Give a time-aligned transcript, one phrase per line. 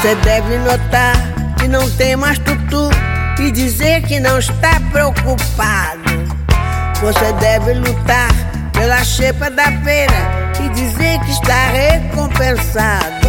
[0.00, 1.14] Você deve notar
[1.58, 2.88] que não tem mais tutu
[3.38, 6.00] e dizer que não está preocupado.
[7.02, 8.30] Você deve lutar
[8.72, 10.14] pela xepa da feira
[10.58, 13.28] e dizer que está recompensado.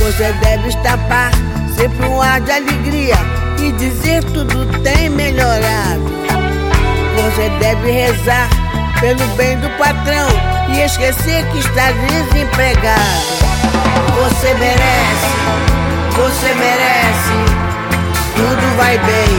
[0.00, 1.30] Você deve estampar
[1.74, 3.16] sempre um ar de alegria
[3.58, 6.04] e dizer tudo tem melhorado.
[7.16, 8.50] Você deve rezar
[9.00, 10.28] pelo bem do patrão
[10.68, 13.38] e esquecer que está desempregado.
[14.16, 15.38] Você merece
[16.18, 17.32] você merece.
[18.34, 19.34] Tudo vai bem,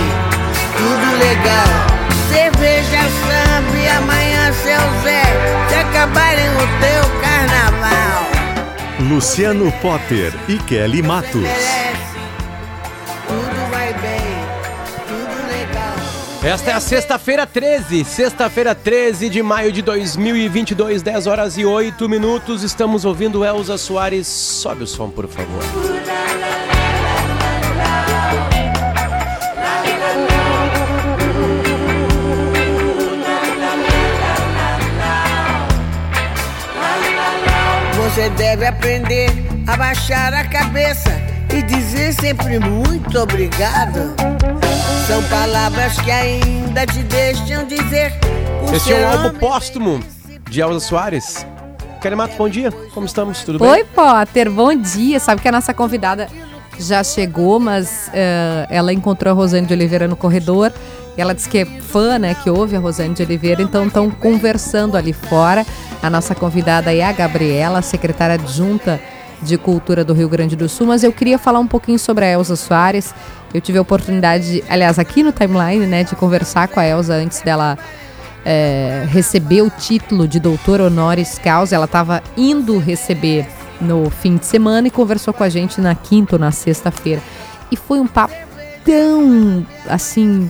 [0.78, 1.89] tudo legal.
[2.30, 5.23] Cerveja, samba e amanhã seu Zé,
[5.67, 8.30] se acabarem o teu carnaval.
[9.02, 11.89] Luciano Potter e Kelly Matos.
[16.42, 22.08] Esta é a sexta-feira 13, sexta-feira 13 de maio de 2022, 10 horas e 8
[22.08, 22.64] minutos.
[22.64, 24.26] Estamos ouvindo Elza Soares.
[24.26, 25.62] Sobe o som, por favor.
[37.96, 39.30] Você deve aprender
[39.68, 41.28] a baixar a cabeça
[41.60, 44.16] e dizer sempre muito obrigado.
[45.06, 48.14] São palavras que ainda te deixam dizer.
[48.74, 50.00] Esse é um álbum póstumo
[50.50, 51.46] de Elza Soares.
[52.02, 52.72] Kelly Matos, bom dia.
[52.94, 53.44] Como estamos?
[53.44, 53.68] Tudo bem?
[53.68, 55.20] Oi, Potter, bom dia.
[55.20, 56.30] Sabe que a nossa convidada
[56.80, 60.72] já chegou, mas eh, ela encontrou a Rosane de Oliveira no corredor.
[61.18, 64.96] Ela disse que é fã, né, que ouve a Rosane de Oliveira, então estão conversando
[64.96, 65.66] ali fora.
[66.02, 68.98] A nossa convidada é a Gabriela, secretária adjunta
[69.41, 72.29] de Cultura do Rio Grande do Sul, mas eu queria falar um pouquinho sobre a
[72.31, 73.13] Elza Soares.
[73.53, 77.16] Eu tive a oportunidade, de- aliás, aqui no timeline, né, de conversar com a Elza
[77.16, 77.77] antes dela
[78.45, 81.75] é, receber o título de doutor honoris causa.
[81.75, 83.47] Ela estava indo receber
[83.81, 87.21] no fim de semana e conversou com a gente na quinta ou na sexta-feira.
[87.71, 88.33] E foi um papo
[88.85, 90.50] tão, assim,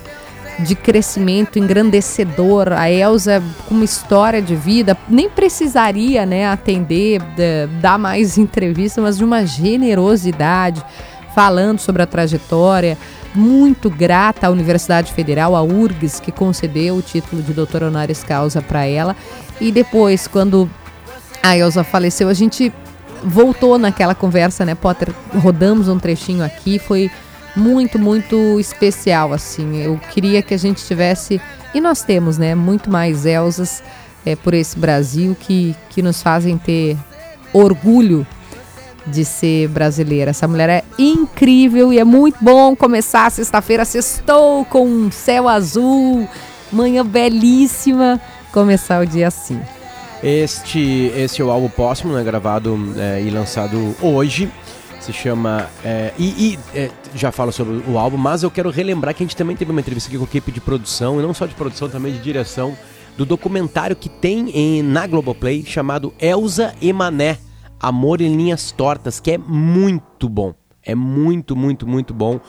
[0.59, 2.71] de crescimento engrandecedor.
[2.73, 9.01] A Elza, com uma história de vida, nem precisaria né, atender, eh, dar mais entrevista,
[9.01, 10.83] mas de uma generosidade,
[11.33, 12.97] falando sobre a trajetória.
[13.33, 18.61] Muito grata à Universidade Federal, à URGS, que concedeu o título de doutor honoris causa
[18.61, 19.15] para ela.
[19.61, 20.69] E depois, quando
[21.41, 22.73] a Elza faleceu, a gente
[23.23, 25.13] voltou naquela conversa, né, Potter?
[25.35, 27.11] Rodamos um trechinho aqui, foi
[27.55, 29.81] muito, muito especial, assim.
[29.81, 31.41] Eu queria que a gente tivesse,
[31.73, 33.83] e nós temos, né, muito mais Elzas
[34.25, 36.97] é, por esse Brasil que, que nos fazem ter
[37.53, 38.25] orgulho
[39.05, 40.31] de ser brasileira.
[40.31, 43.85] Essa mulher é incrível e é muito bom começar sexta-feira.
[43.85, 46.27] Sextou com um céu azul,
[46.71, 48.19] manhã belíssima.
[48.51, 49.59] Começar o dia assim.
[50.21, 54.51] Este, este é o álbum póstumo, né, gravado é, e lançado hoje.
[54.99, 55.69] Se chama.
[55.83, 59.25] é, e e, é, já falo sobre o álbum, mas eu quero relembrar que a
[59.25, 61.55] gente também teve uma entrevista aqui com a equipe de produção, e não só de
[61.55, 62.77] produção, também de direção,
[63.17, 67.37] do documentário que tem em, na Globoplay chamado Elza e Mané
[67.79, 70.53] Amor em Linhas Tortas, que é muito bom.
[70.83, 72.39] É muito, muito, muito bom.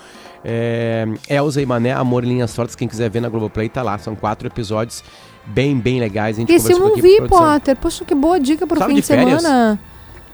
[0.45, 3.97] É, Elza e Mané, Amor em Linhas Tortas, quem quiser ver na Globoplay tá lá.
[3.99, 5.05] São quatro episódios
[5.47, 6.37] bem, bem legais.
[6.37, 7.21] A gente Esse eu não vi.
[7.29, 7.77] Potter.
[7.77, 9.79] Poxa, que boa dica pro Tava fim de de, semana.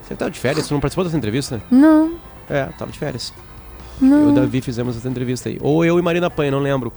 [0.07, 0.67] Você tava de férias?
[0.67, 1.61] Você não participou dessa entrevista?
[1.71, 2.15] Não,
[2.49, 3.33] É, tava de férias.
[4.01, 4.23] não.
[4.23, 5.59] Eu e o Davi fizemos essa entrevista aí.
[5.61, 6.93] Ou eu e Marina Panha, não lembro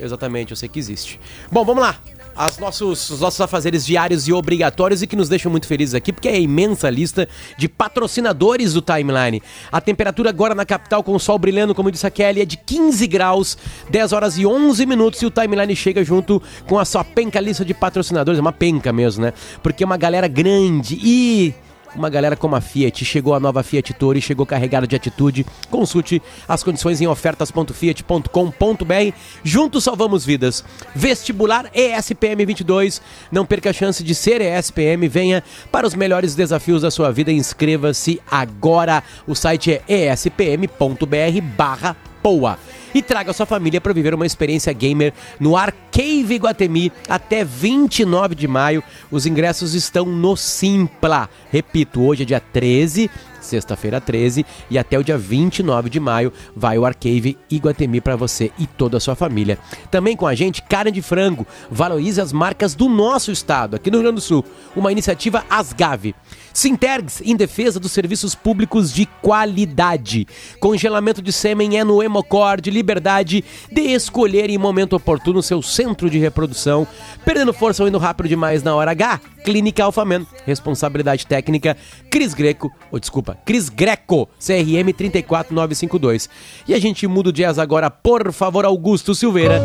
[0.00, 1.20] exatamente, eu sei que existe.
[1.52, 1.96] Bom, vamos lá.
[2.36, 6.12] As nossos, os nossos afazeres diários e obrigatórios e que nos deixam muito felizes aqui,
[6.12, 9.40] porque é a imensa lista de patrocinadores do Timeline.
[9.70, 12.56] A temperatura agora na capital com o sol brilhando, como disse a Kelly, é de
[12.56, 13.56] 15 graus,
[13.88, 17.64] 10 horas e 11 minutos e o Timeline chega junto com a sua penca lista
[17.64, 19.32] de patrocinadores, é uma penca mesmo, né?
[19.62, 21.54] Porque é uma galera grande e
[21.94, 23.04] uma galera como a Fiat.
[23.04, 25.46] Chegou a nova Fiat Toro e chegou carregada de atitude.
[25.70, 29.16] Consulte as condições em ofertas.fiat.com.br.
[29.42, 30.64] Juntos salvamos vidas.
[30.94, 33.00] Vestibular ESPM 22.
[33.30, 35.08] Não perca a chance de ser ESPM.
[35.08, 37.32] Venha para os melhores desafios da sua vida.
[37.32, 39.02] Inscreva-se agora.
[39.26, 42.58] O site é espm.br barra POA.
[42.94, 45.56] e traga sua família para viver uma experiência gamer no
[45.94, 48.82] Arcave Guatemi até 29 de maio.
[49.12, 51.30] Os ingressos estão no Simpla.
[51.52, 53.08] Repito, hoje é dia 13
[53.44, 58.50] sexta-feira 13 e até o dia 29 de maio vai o Arcave Iguatemi para você
[58.58, 59.58] e toda a sua família.
[59.90, 63.98] Também com a gente, carne de frango, valorize as marcas do nosso estado, aqui no
[63.98, 64.44] Rio Grande do Sul,
[64.74, 66.14] uma iniciativa Asgave.
[66.52, 70.26] Sintergs em defesa dos serviços públicos de qualidade.
[70.60, 76.18] Congelamento de sêmen é no Hemocord, liberdade de escolher em momento oportuno seu centro de
[76.18, 76.86] reprodução.
[77.24, 79.20] Perdendo força ou indo rápido demais na hora H?
[79.44, 80.26] Clínica Alfamen.
[80.46, 81.76] Responsabilidade técnica
[82.10, 86.28] Cris Greco, ou desculpa, Cris Greco, CRM 34952.
[86.66, 89.62] E a gente muda o jazz agora, por favor, Augusto Silveira.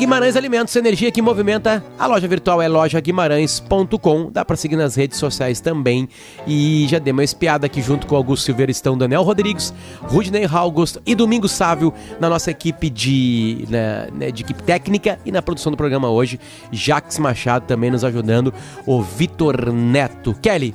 [0.00, 1.84] Guimarães Alimentos, energia que movimenta.
[1.98, 4.30] A loja virtual é lojaguimarães.com.
[4.32, 6.08] Dá para seguir nas redes sociais também.
[6.46, 11.02] E já dei uma espiada aqui junto com Augusto Silveira estão Daniel Rodrigues, Rudney Augusto
[11.04, 15.70] e Domingo Sávio na nossa equipe de, né, né, de equipe técnica e na produção
[15.70, 16.40] do programa hoje.
[16.72, 18.54] Jax Machado também nos ajudando.
[18.86, 20.34] O Vitor Neto.
[20.40, 20.74] Kelly,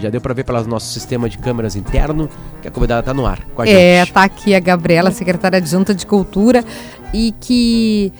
[0.00, 2.28] já deu para ver pelo nosso sistema de câmeras interno
[2.60, 4.12] que a convidada tá no ar com a É, gente.
[4.12, 6.64] tá aqui a Gabriela, secretária adjunta de Cultura,
[7.12, 8.12] e que.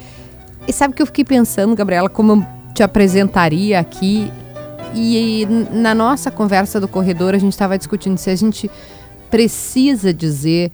[0.67, 4.31] E sabe que eu fiquei pensando, Gabriela, como eu te apresentaria aqui.
[4.95, 8.71] E na nossa conversa do corredor, a gente estava discutindo se a gente
[9.31, 10.71] precisa dizer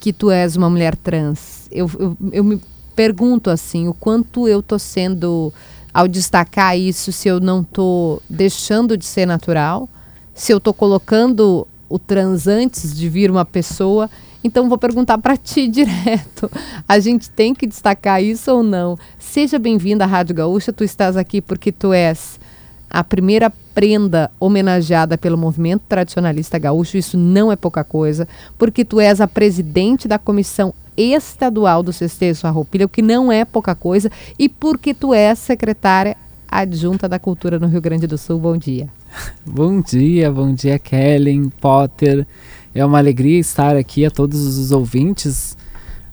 [0.00, 1.68] que tu és uma mulher trans.
[1.70, 2.60] Eu, eu, eu me
[2.94, 5.52] pergunto assim, o quanto eu tô sendo,
[5.94, 9.88] ao destacar isso, se eu não tô deixando de ser natural,
[10.34, 14.10] se eu tô colocando o trans antes de vir uma pessoa.
[14.44, 16.50] Então vou perguntar para ti direto.
[16.88, 18.98] A gente tem que destacar isso ou não?
[19.18, 20.72] Seja bem-vinda à Rádio Gaúcha.
[20.72, 22.40] Tu estás aqui porque tu és
[22.90, 26.98] a primeira prenda homenageada pelo movimento tradicionalista gaúcho.
[26.98, 28.28] Isso não é pouca coisa,
[28.58, 33.46] porque tu és a presidente da comissão estadual do Cestejo Farroupilha, o que não é
[33.46, 36.16] pouca coisa, e porque tu és secretária
[36.46, 38.38] adjunta da Cultura no Rio Grande do Sul.
[38.38, 38.88] Bom dia.
[39.44, 42.26] Bom dia, bom dia, Kellen, Potter.
[42.74, 45.56] É uma alegria estar aqui a todos os ouvintes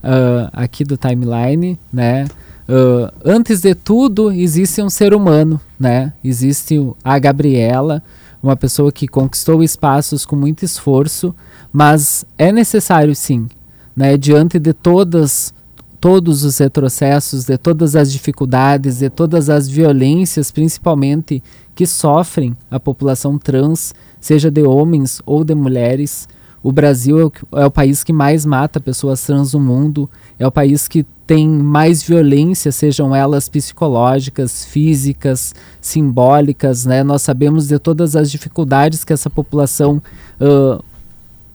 [0.04, 2.26] uh, aqui do Timeline, né?
[2.68, 6.14] Uh, antes de tudo, existe um ser humano, né?
[6.24, 8.04] Existe a Gabriela,
[8.44, 11.34] uma pessoa que conquistou espaços com muito esforço,
[11.72, 13.48] mas é necessário sim,
[13.96, 14.18] né?
[14.18, 15.54] Diante de todas
[16.00, 21.44] todos os retrocessos, de todas as dificuldades, de todas as violências, principalmente
[21.76, 26.28] que sofrem a população trans, seja de homens ou de mulheres.
[26.62, 30.46] O Brasil é o, é o, país que mais mata pessoas trans no mundo, é
[30.46, 36.86] o país que tem mais violência, sejam elas psicológicas, físicas, simbólicas.
[36.86, 37.04] Né?
[37.04, 40.02] Nós sabemos de todas as dificuldades que essa população
[40.42, 40.84] uh,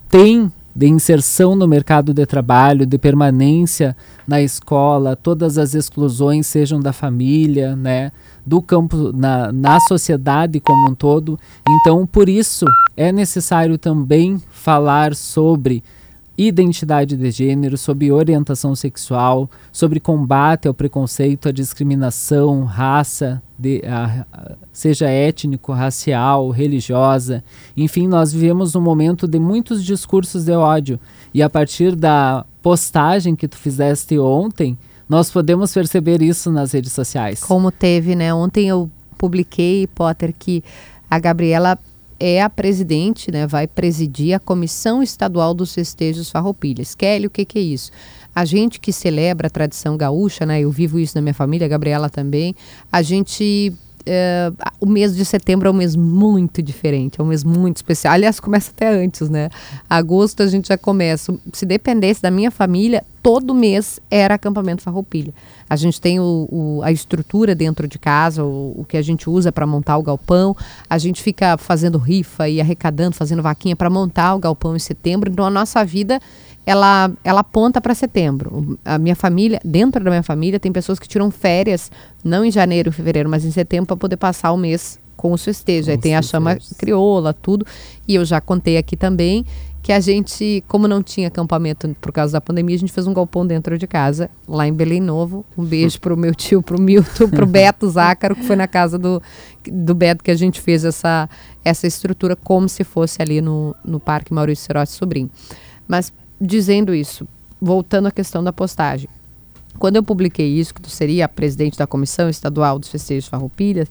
[0.08, 3.96] tem de inserção no mercado de trabalho, de permanência
[4.26, 8.10] na escola, todas as exclusões, sejam da família, né,
[8.46, 11.38] do campo, na, na sociedade como um todo.
[11.68, 12.64] Então, por isso,
[12.96, 15.82] é necessário também falar sobre
[16.36, 24.26] identidade de gênero, sobre orientação sexual, sobre combate ao preconceito, à discriminação, raça, de, a,
[24.72, 27.44] seja étnico, racial, religiosa.
[27.76, 30.98] Enfim, nós vivemos um momento de muitos discursos de ódio.
[31.32, 34.76] E a partir da postagem que tu fizeste ontem,
[35.08, 37.42] nós podemos perceber isso nas redes sociais.
[37.42, 38.32] Como teve, né?
[38.32, 40.62] Ontem eu publiquei, Potter, que
[41.10, 41.78] a Gabriela
[42.18, 46.94] é a presidente, né, vai presidir a Comissão Estadual dos Festejos Farroupilhas.
[46.94, 47.90] Kelly, o que, que é isso?
[48.34, 51.68] A gente que celebra a tradição gaúcha, né, eu vivo isso na minha família, a
[51.68, 52.54] Gabriela também,
[52.90, 53.72] a gente
[54.06, 58.12] Uh, o mês de setembro é um mês muito diferente, é um mês muito especial.
[58.12, 59.48] Aliás, começa até antes, né?
[59.88, 61.34] Agosto a gente já começa.
[61.52, 65.32] Se dependesse da minha família, todo mês era acampamento farroupilha.
[65.68, 69.30] A gente tem o, o, a estrutura dentro de casa, o, o que a gente
[69.30, 70.54] usa para montar o galpão.
[70.88, 75.30] A gente fica fazendo rifa e arrecadando, fazendo vaquinha para montar o galpão em setembro.
[75.30, 76.20] Então a nossa vida
[76.66, 78.78] ela, ela aponta para setembro.
[78.84, 81.90] A minha família, dentro da minha família, tem pessoas que tiram férias,
[82.22, 85.88] não em janeiro, fevereiro, mas em setembro, para poder passar o mês com os festejos.
[85.88, 87.66] Aí tem a chama crioula, tudo.
[88.08, 89.44] E eu já contei aqui também
[89.82, 93.12] que a gente, como não tinha acampamento por causa da pandemia, a gente fez um
[93.12, 95.44] galpão dentro de casa, lá em Belém Novo.
[95.58, 99.22] Um beijo pro meu tio, pro Milton, pro Beto Zácaro, que foi na casa do,
[99.70, 101.28] do Beto que a gente fez essa,
[101.62, 105.30] essa estrutura como se fosse ali no, no Parque Maurício Serotti Sobrinho.
[105.86, 106.10] Mas
[106.40, 107.26] dizendo isso,
[107.60, 109.08] voltando à questão da postagem.
[109.78, 113.88] Quando eu publiquei isso, que tu seria a presidente da Comissão Estadual dos Festejos Farroupilhas,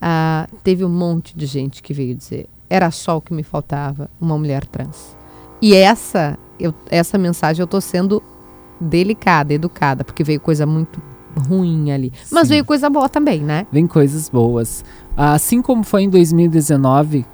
[0.00, 4.10] ah, teve um monte de gente que veio dizer era só o que me faltava,
[4.20, 5.16] uma mulher trans.
[5.60, 8.22] E essa, eu, essa mensagem eu tô sendo
[8.80, 11.00] delicada, educada, porque veio coisa muito
[11.48, 12.12] ruim ali.
[12.30, 12.54] Mas Sim.
[12.54, 13.66] veio coisa boa também, né?
[13.70, 14.84] Vem coisas boas.
[15.16, 17.24] Assim como foi em 2019,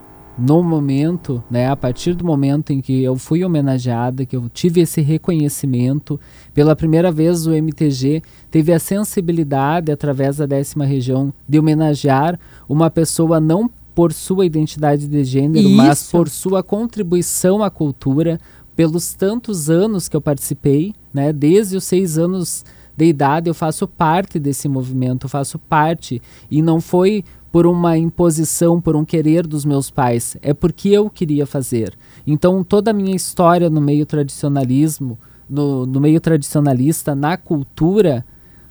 [0.40, 4.80] no momento, né, a partir do momento em que eu fui homenageada, que eu tive
[4.80, 6.18] esse reconhecimento,
[6.54, 12.88] pela primeira vez o MTG teve a sensibilidade, através da décima região, de homenagear uma
[12.88, 16.12] pessoa não por sua identidade de gênero, mas Isso.
[16.12, 18.40] por sua contribuição à cultura,
[18.74, 22.64] pelos tantos anos que eu participei, né, desde os seis anos
[22.96, 26.20] de idade eu faço parte desse movimento, faço parte
[26.50, 31.10] e não foi por uma imposição, por um querer dos meus pais, é porque eu
[31.10, 31.96] queria fazer.
[32.26, 38.24] Então toda a minha história no meio tradicionalismo, no, no meio tradicionalista, na cultura,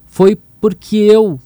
[0.06, 1.40] foi porque eu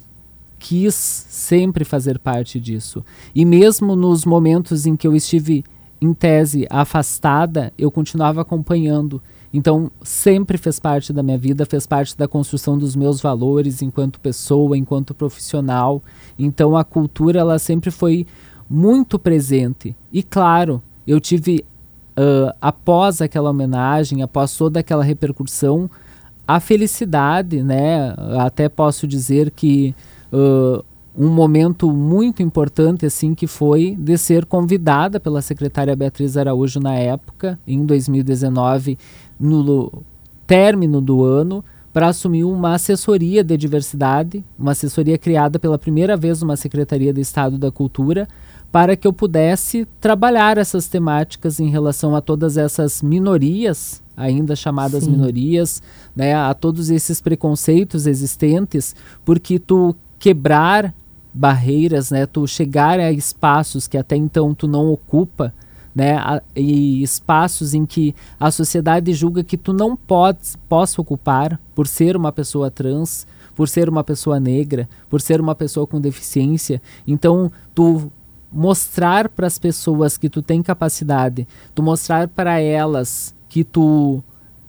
[0.59, 3.03] quis sempre fazer parte disso.
[3.35, 5.63] E mesmo nos momentos em que eu estive
[5.99, 9.21] em tese afastada, eu continuava acompanhando.
[9.53, 14.19] Então, sempre fez parte da minha vida, fez parte da construção dos meus valores enquanto
[14.19, 16.01] pessoa, enquanto profissional.
[16.39, 18.25] Então, a cultura ela sempre foi
[18.67, 19.95] muito presente.
[20.11, 21.63] E claro, eu tive
[22.15, 25.89] ah, após aquela homenagem, após toda aquela repercussão,
[26.47, 28.13] a felicidade, né?
[28.39, 29.95] Até posso dizer que
[30.31, 30.83] ah,
[31.15, 36.95] um momento muito importante assim que foi de ser convidada pela secretária Beatriz Araújo na
[36.95, 38.97] época, em 2019,
[39.43, 40.03] no
[40.47, 46.41] término do ano, para assumir uma assessoria de diversidade, uma assessoria criada pela primeira vez
[46.41, 48.27] numa Secretaria de Estado da Cultura,
[48.71, 55.03] para que eu pudesse trabalhar essas temáticas em relação a todas essas minorias, ainda chamadas
[55.03, 55.11] Sim.
[55.11, 55.83] minorias,
[56.15, 60.93] né, a todos esses preconceitos existentes, porque tu quebrar
[61.31, 65.53] barreiras, né, tu chegar a espaços que até então tu não ocupa,
[65.95, 71.87] né, e espaços em que a sociedade julga que tu não podes, possa ocupar por
[71.87, 76.81] ser uma pessoa trans, por ser uma pessoa negra, por ser uma pessoa com deficiência.
[77.05, 78.11] Então, tu
[78.51, 84.23] mostrar para as pessoas que tu tem capacidade, tu mostrar para elas que tu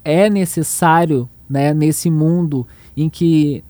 [0.05, 2.67] é necessário, né, nesse mundo
[2.97, 3.63] em que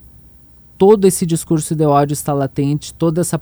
[0.79, 3.39] todo esse discurso de ódio está latente, toda essa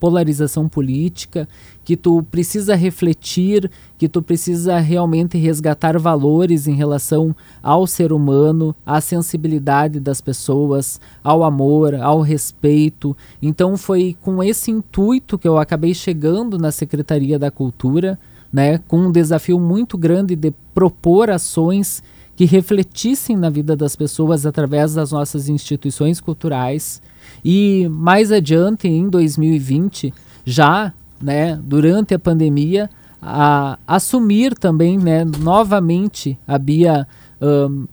[0.00, 1.46] polarização política,
[1.84, 8.74] que tu precisa refletir, que tu precisa realmente resgatar valores em relação ao ser humano,
[8.84, 13.14] à sensibilidade das pessoas, ao amor, ao respeito.
[13.42, 18.18] Então foi com esse intuito que eu acabei chegando na Secretaria da Cultura,
[18.50, 22.02] né, com um desafio muito grande de propor ações
[22.34, 27.02] que refletissem na vida das pessoas através das nossas instituições culturais.
[27.44, 30.12] E mais adiante, em 2020,
[30.44, 32.88] já né, durante a pandemia,
[33.20, 37.06] a, assumir também né, novamente a Bia
[37.40, 37.84] ahn,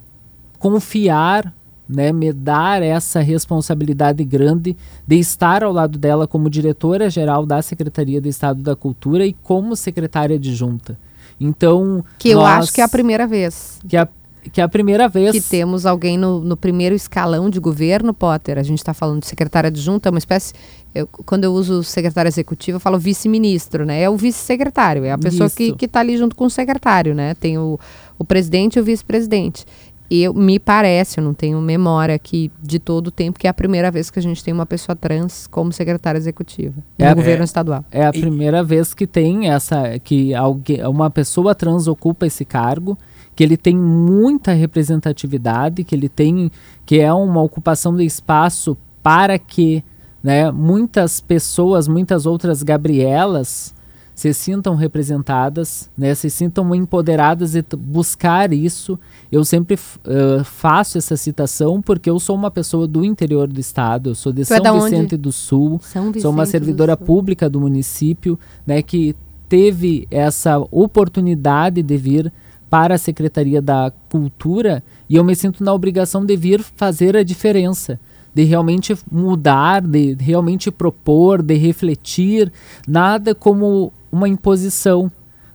[0.60, 1.54] confiar,
[1.88, 4.76] né, me dar essa responsabilidade grande
[5.06, 9.76] de estar ao lado dela como diretora-geral da Secretaria de Estado da Cultura e como
[9.76, 10.98] secretária adjunta.
[11.40, 14.08] Então, Que eu nós- acho que é a primeira vez que é a,
[14.52, 18.58] que é a primeira vez que temos alguém no, no primeiro escalão de governo, Potter.
[18.58, 20.54] A gente está falando de secretária adjunta, é uma espécie.
[20.96, 24.02] eu- quando eu uso secretário executivo, eu falo vice-ministro, né?
[24.02, 25.78] É o vice-secretário, é a pessoa que Isso.
[25.82, 27.34] está ali junto com o secretário, né?
[27.36, 27.80] Tem o,
[28.18, 29.66] o presidente e o vice-presidente.
[30.10, 33.54] Eu, me parece, eu não tenho memória aqui de todo o tempo, que é a
[33.54, 37.14] primeira vez que a gente tem uma pessoa trans como secretária executiva É, no é.
[37.16, 37.84] governo estadual.
[37.92, 42.46] É a E- primeira vez que tem essa que alguém, uma pessoa trans ocupa esse
[42.46, 42.98] cargo,
[43.38, 46.52] que ele tem muita representatividade, que ele tem
[46.88, 49.84] que é uma ocupação de espaço para que,
[50.24, 53.76] né, muitas pessoas, muitas outras Gabrielas
[54.16, 59.00] se sintam representadas, né, se sintam empoderadas e buscar isso.
[59.32, 64.10] Eu sempre eh, faço essa citação porque eu sou uma pessoa do interior do estado,
[64.10, 64.90] eu sou de Tu é São onde?
[64.90, 65.78] Vicente do Sul.
[65.78, 67.06] Vicente Sou uma do servidora Sul.
[67.06, 69.16] pública do município, né, que
[69.48, 72.34] teve essa oportunidade de vir
[72.70, 77.24] para a Secretaria da Cultura e eu me sinto na obrigação de vir fazer a
[77.24, 78.00] diferença,
[78.34, 82.52] de realmente mudar, de realmente propor, de refletir,
[82.88, 85.12] nada como uma imposição.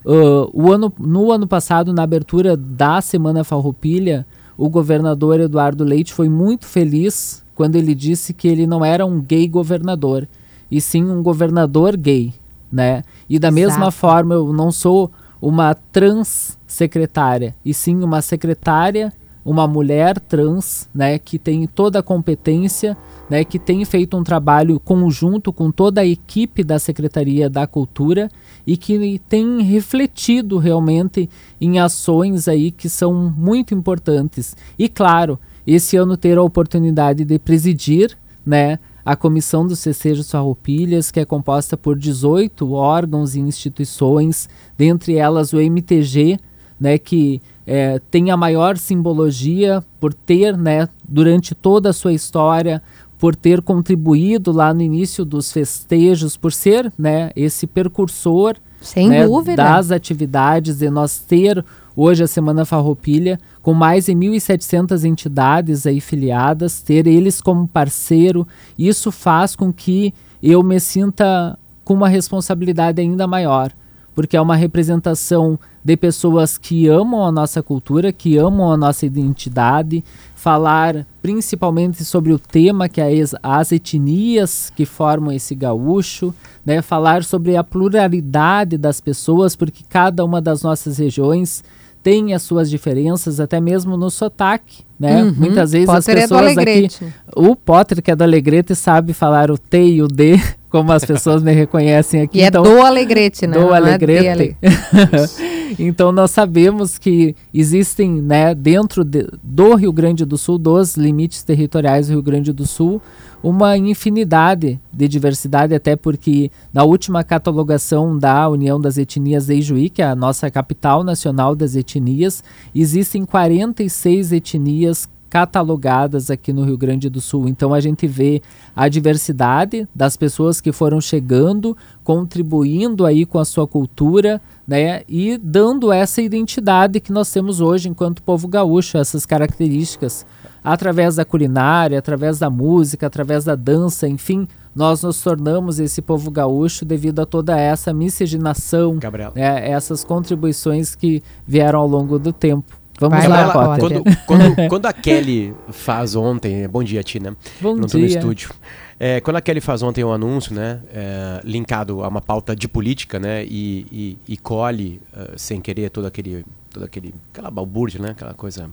[0.06, 4.26] Ah, o ano, no ano passado, na abertura da Semana Farroupilha,
[4.56, 9.20] o governador Eduardo Leite foi muito feliz quando ele disse que ele não era um
[9.20, 10.26] gay governador,
[10.70, 12.32] e sim um governador gay,
[12.70, 13.02] né?
[13.28, 13.92] E da mesma Exato.
[13.92, 15.10] forma, eu não sou
[15.42, 19.12] uma trans secretária, e sim uma secretária
[19.44, 22.96] uma mulher trans, né, que tem toda a competência,
[23.28, 28.28] né, que tem feito um trabalho conjunto com toda a equipe da Secretaria da Cultura
[28.66, 31.28] e que tem refletido realmente
[31.60, 34.56] em ações aí que são muito importantes.
[34.78, 41.10] E claro, esse ano ter a oportunidade de presidir, né, a Comissão dos Cessejos Farroupilhas,
[41.10, 46.38] que é composta por 18 órgãos e instituições, dentre elas o MTG,
[46.80, 52.82] né, que é, tem a maior simbologia por ter, né, durante toda a sua história,
[53.18, 59.26] por ter contribuído lá no início dos festejos, por ser, né, esse percursor Sem né,
[59.26, 59.62] dúvida.
[59.62, 66.00] das atividades e nós ter hoje a Semana Farroupilha com mais de 1.700 entidades aí
[66.00, 73.00] filiadas, ter eles como parceiro, isso faz com que eu me sinta com uma responsabilidade
[73.00, 73.72] ainda maior,
[74.14, 79.06] porque é uma representação de pessoas que amam a nossa cultura, que amam a nossa
[79.06, 80.04] identidade,
[80.34, 86.34] falar principalmente sobre o tema que é as, as etnias que formam esse gaúcho,
[86.66, 86.82] né?
[86.82, 91.62] falar sobre a pluralidade das pessoas, porque cada uma das nossas regiões
[92.02, 95.22] tem as suas diferenças, até mesmo no sotaque, né?
[95.24, 95.34] Uhum.
[95.36, 97.06] Muitas vezes as Potter é do pessoas aqui, Alegrete.
[97.34, 101.04] o Potter que é do Alegrete sabe falar o T e o D, como as
[101.04, 102.38] pessoas me reconhecem aqui.
[102.38, 103.54] E então, é do Alegrete, né?
[103.58, 104.28] do Não é Alegrete.
[104.28, 104.56] Ale-
[105.78, 111.42] então nós sabemos que existem, né, dentro de- do Rio Grande do Sul, dos limites
[111.42, 113.00] territoriais do Rio Grande do Sul,
[113.42, 119.90] uma infinidade de diversidade, até porque na última catalogação da União das Etnias de Ijuí,
[119.90, 124.91] que é a nossa capital nacional das etnias, existem 46 etnias
[125.32, 127.48] catalogadas aqui no Rio Grande do Sul.
[127.48, 128.42] Então a gente vê
[128.76, 135.38] a diversidade das pessoas que foram chegando, contribuindo aí com a sua cultura, né, e
[135.38, 140.26] dando essa identidade que nós temos hoje enquanto povo gaúcho, essas características
[140.62, 144.46] através da culinária, através da música, através da dança, enfim,
[144.76, 148.98] nós nos tornamos esse povo gaúcho devido a toda essa miscigenação,
[149.34, 152.81] né, essas contribuições que vieram ao longo do tempo.
[153.08, 154.00] Vamos Vai lá, lá, Potter.
[154.00, 157.36] Quando, quando, quando a Kelly faz ontem, bom dia, Tina.
[157.60, 158.18] Bom não tô no dia.
[158.18, 158.50] estúdio.
[158.98, 162.68] É, quando a Kelly faz ontem um anúncio, né, é, linkado a uma pauta de
[162.68, 168.00] política, né, e, e, e colhe, ah, sem querer, todo aquele, todo aquele, aquela balbúrdia,
[168.00, 168.70] né, aquela coisa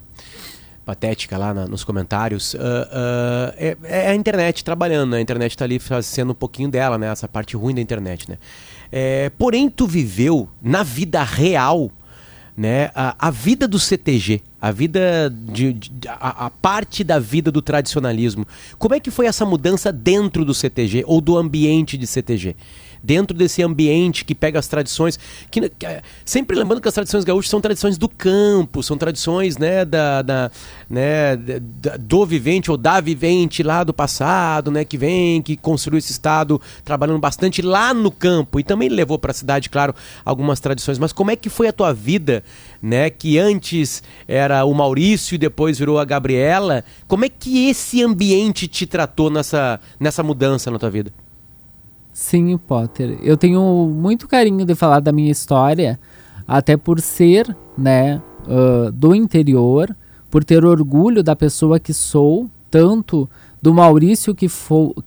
[0.86, 5.58] patética lá na- nos comentários, ah, ah, é, é a internet trabalhando, né, a internet
[5.58, 8.38] tá ali fazendo um pouquinho dela, né, essa parte ruim da internet, né.
[8.92, 11.90] É, porém, tu viveu na vida real
[12.60, 17.50] né, a, a vida do CTG, a vida de, de- a, a parte da vida
[17.50, 18.46] do tradicionalismo.
[18.78, 22.58] Como é que foi essa mudança dentro do CTG ou do ambiente de CTG?
[23.02, 25.18] Dentro desse ambiente que pega as tradições,
[25.50, 29.58] que, que, é, sempre lembrando que as tradições gaúchas são tradições do campo, são tradições
[29.58, 30.52] né, da, da-
[30.90, 35.98] né, da- do vivente ou da vivente lá do passado, né, que vem, que construiu
[36.00, 40.60] esse estado trabalhando bastante lá no campo e também levou para a cidade, claro, algumas
[40.60, 41.00] tradições.
[41.00, 42.44] Mas como é que foi a tua vida,
[42.82, 46.84] né, que antes era o Maurício e depois virou a Gabriela?
[47.08, 51.14] Como é que esse ambiente te tratou nessa, nessa mudança na tua vida?
[52.20, 53.18] Sim, Potter.
[53.24, 55.98] Eu tenho muito carinho de falar da minha história,
[56.46, 59.96] até por ser, né, ah, do interior,
[60.30, 63.28] por ter orgulho da pessoa que sou, tanto
[63.62, 64.48] do Maurício que,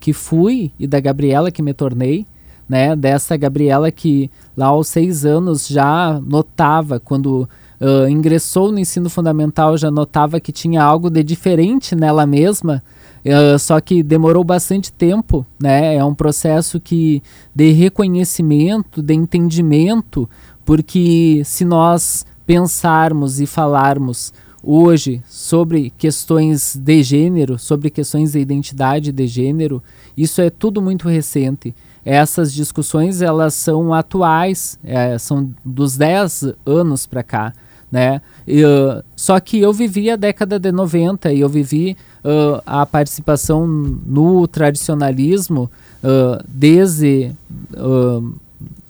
[0.01, 2.27] que fui e da Gabriela que me tornei,
[2.67, 7.47] né, dessa Gabriela que lá aos seis anos já notava, quando
[7.79, 12.83] ah, ingressou no ensino fundamental, já notava que tinha algo de diferente nela mesma,
[13.25, 15.95] Uh, só que demorou bastante tempo, né?
[15.95, 17.23] É um processo que
[17.55, 20.29] de reconhecimento, de entendimento,
[20.65, 24.33] porque se nós pensarmos e falarmos
[24.63, 29.83] hoje sobre questões de gênero, sobre questões de identidade de gênero,
[30.17, 31.75] isso é tudo muito recente.
[32.05, 37.53] Essas discussões elas são atuais, é, são dos 10 anos para cá
[37.93, 38.23] né?
[38.49, 43.67] Uh, só que eu vivi a década de 90 e eu vivi uh, a participação
[43.67, 45.71] no tradicionalismo
[46.03, 47.33] uh, desde
[47.75, 48.35] uh,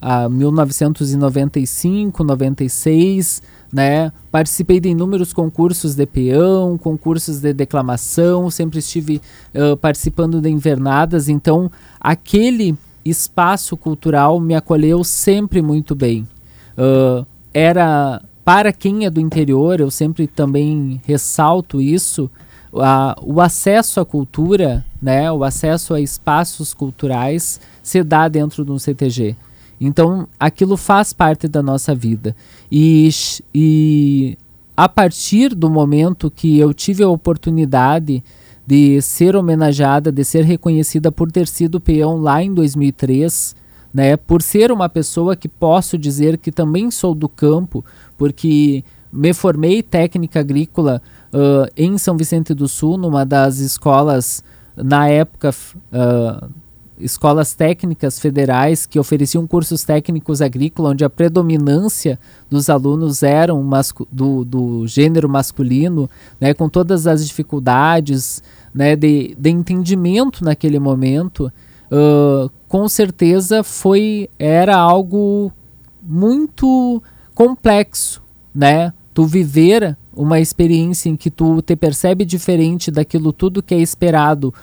[0.01, 3.41] a 1995, 96,
[3.71, 4.11] né?
[4.31, 9.21] Participei de inúmeros concursos de peão, concursos de declamação, sempre estive
[9.55, 16.27] uh, participando de invernadas, então aquele espaço cultural me acolheu sempre muito bem.
[16.77, 22.29] Uh, era para quem é do interior, eu sempre também ressalto isso,
[22.75, 28.71] a, o acesso à cultura, né, o acesso a espaços culturais se dá dentro de
[28.71, 29.35] um CTG.
[29.79, 32.35] Então, aquilo faz parte da nossa vida.
[32.71, 33.09] E,
[33.53, 34.37] e
[34.77, 38.23] a partir do momento que eu tive a oportunidade
[38.65, 43.55] de ser homenageada, de ser reconhecida por ter sido peão lá em 2003,
[43.93, 47.83] né, por ser uma pessoa que posso dizer que também sou do campo,
[48.17, 51.01] porque me formei técnica agrícola
[51.33, 54.43] uh, em São Vicente do Sul, numa das escolas,
[54.75, 56.49] na época, uh,
[56.97, 62.19] escolas técnicas federais que ofereciam cursos técnicos agrícolas, onde a predominância
[62.49, 63.67] dos alunos eram
[64.11, 68.41] do, do gênero masculino, né, com todas as dificuldades
[68.73, 71.51] né, de, de entendimento naquele momento,
[71.91, 75.51] uh, com certeza foi era algo
[76.01, 77.01] muito
[77.33, 78.21] complexo,
[78.53, 78.93] né?
[79.13, 84.53] Tu viver uma experiência em que tu te percebe diferente daquilo tudo que é esperado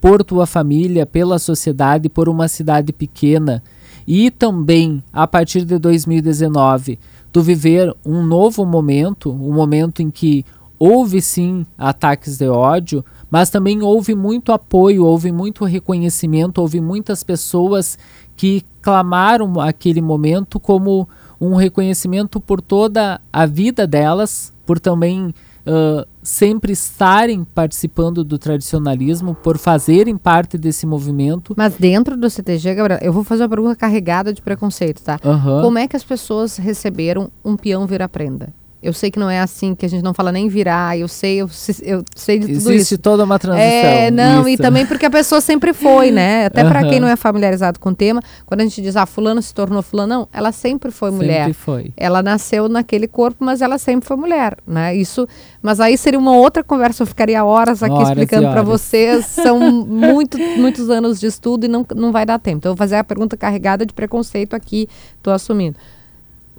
[0.00, 3.62] por tua família, pela sociedade, por uma cidade pequena.
[4.06, 6.98] E também, a partir de 2019,
[7.32, 10.44] tu viver um novo momento, um momento em que
[10.78, 17.22] houve sim ataques de ódio, mas também houve muito apoio, houve muito reconhecimento, houve muitas
[17.22, 17.98] pessoas
[18.36, 21.08] que clamaram aquele momento como
[21.40, 29.34] um reconhecimento por toda a vida delas, por também uh, sempre estarem participando do tradicionalismo,
[29.34, 31.54] por fazerem parte desse movimento.
[31.56, 35.18] Mas dentro do CTG, Gabriel, eu vou fazer uma pergunta carregada de preconceito, tá?
[35.24, 35.62] Uhum.
[35.62, 38.52] Como é que as pessoas receberam um peão vira-prenda?
[38.80, 41.38] Eu sei que não é assim, que a gente não fala nem virar, eu sei,
[41.38, 41.50] eu,
[41.82, 42.98] eu sei de tudo Existe isso.
[42.98, 43.68] toda uma transição.
[43.68, 44.50] É, não, isso.
[44.50, 46.46] e também porque a pessoa sempre foi, né?
[46.48, 46.68] Até uhum.
[46.68, 49.52] para quem não é familiarizado com o tema, quando a gente diz, ah, fulano se
[49.52, 51.52] tornou fulano, não, ela sempre foi sempre mulher.
[51.54, 51.92] foi.
[51.96, 54.94] Ela nasceu naquele corpo, mas ela sempre foi mulher, né?
[54.94, 55.26] Isso,
[55.60, 59.58] mas aí seria uma outra conversa, eu ficaria horas aqui horas explicando para vocês, são
[59.58, 62.58] muito, muitos anos de estudo e não, não vai dar tempo.
[62.58, 65.76] Então eu vou fazer a pergunta carregada de preconceito aqui, estou assumindo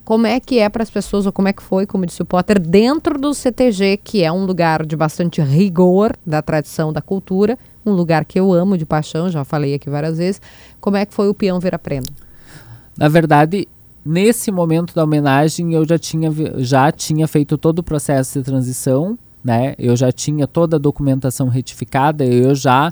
[0.09, 2.25] como é que é para as pessoas, ou como é que foi, como disse o
[2.25, 7.55] Potter, dentro do CTG, que é um lugar de bastante rigor da tradição, da cultura,
[7.85, 10.41] um lugar que eu amo de paixão, já falei aqui várias vezes.
[10.81, 12.11] Como é que foi o peão ver aprenda?
[12.97, 13.67] Na verdade,
[14.03, 19.15] nesse momento da homenagem, eu já tinha, já tinha feito todo o processo de transição,
[19.43, 19.75] né?
[19.77, 22.91] Eu já tinha toda a documentação retificada, eu já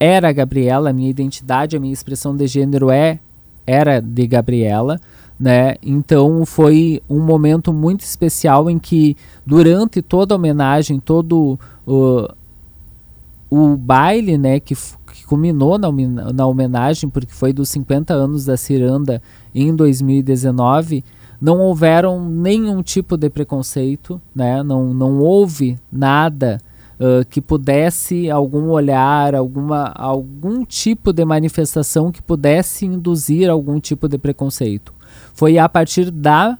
[0.00, 3.20] era a Gabriela, a minha identidade, a minha expressão de gênero é
[3.66, 4.98] era de Gabriela
[5.42, 5.74] né?
[5.82, 12.28] Então foi um momento muito especial em que durante toda a homenagem, todo o,
[13.50, 14.76] o baile, né, que,
[15.12, 15.90] que culminou na,
[16.32, 19.20] na homenagem, porque foi dos 50 anos da Ciranda
[19.52, 21.02] em 2019,
[21.40, 24.62] não houveram nenhum tipo de preconceito, né?
[24.62, 26.60] Não, não houve nada
[27.00, 34.06] uh, que pudesse algum olhar, alguma, algum tipo de manifestação que pudesse induzir algum tipo
[34.06, 35.01] de preconceito.
[35.34, 36.58] Foi a partir da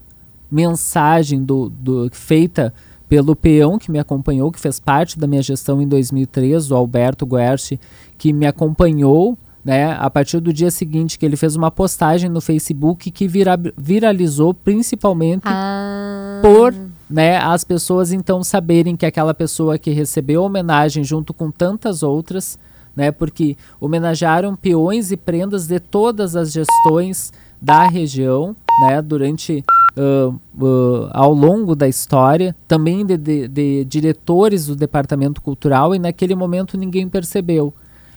[0.51, 2.73] mensagem do, do feita
[3.09, 7.27] pelo peão que me acompanhou, que fez parte da minha gestão em 2003, o Alberto
[7.27, 7.79] Guerci,
[8.17, 12.41] que me acompanhou né, a partir do dia seguinte, que ele fez uma postagem no
[12.41, 16.41] Facebook que vira, viralizou principalmente ah.
[16.43, 16.75] por
[17.09, 22.59] né, as pessoas então saberem que aquela pessoa que recebeu homenagem junto com tantas outras,
[22.97, 29.65] né, porque homenagearam peões e prendas de todas as gestões da região, né, durante
[29.97, 35.99] uh, uh, ao longo da história, também de, de, de, diretores do departamento cultural e
[35.99, 37.73] naquele momento ninguém percebeu.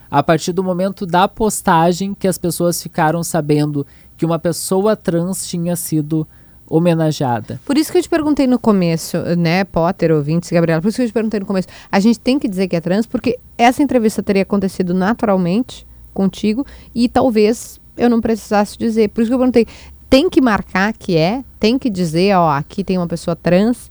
[0.09, 5.47] A partir do momento da postagem que as pessoas ficaram sabendo que uma pessoa trans
[5.47, 6.27] tinha sido
[6.67, 7.59] homenageada.
[7.65, 11.03] Por isso que eu te perguntei no começo, né, Potter, ouvintes, Gabriela, por isso que
[11.03, 11.67] eu te perguntei no começo.
[11.91, 16.65] A gente tem que dizer que é trans porque essa entrevista teria acontecido naturalmente contigo
[16.93, 19.09] e talvez eu não precisasse dizer.
[19.09, 19.67] Por isso que eu perguntei,
[20.09, 21.43] tem que marcar que é?
[21.59, 23.87] Tem que dizer, ó, aqui tem uma pessoa trans,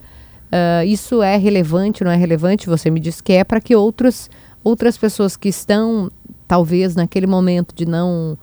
[0.46, 2.68] uh, isso é relevante, não é relevante?
[2.68, 4.30] Você me diz que é para que outros,
[4.62, 6.10] outras pessoas que estão,
[6.46, 8.38] talvez, naquele momento de não,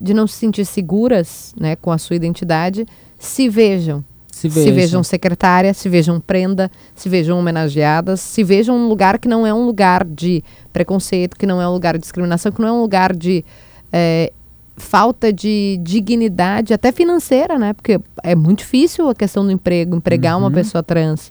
[0.00, 2.86] de não se sentir seguras né, com a sua identidade,
[3.18, 4.04] se vejam.
[4.30, 4.62] Se vejam.
[4.62, 9.44] se vejam secretária, se vejam prenda, se vejam homenageadas, se vejam um lugar que não
[9.44, 12.72] é um lugar de preconceito, que não é um lugar de discriminação, que não é
[12.72, 13.44] um lugar de
[13.92, 14.32] é,
[14.78, 17.72] falta de dignidade, até financeira, né?
[17.72, 20.44] Porque é muito difícil a questão do emprego, empregar uhum.
[20.44, 21.30] uma pessoa trans,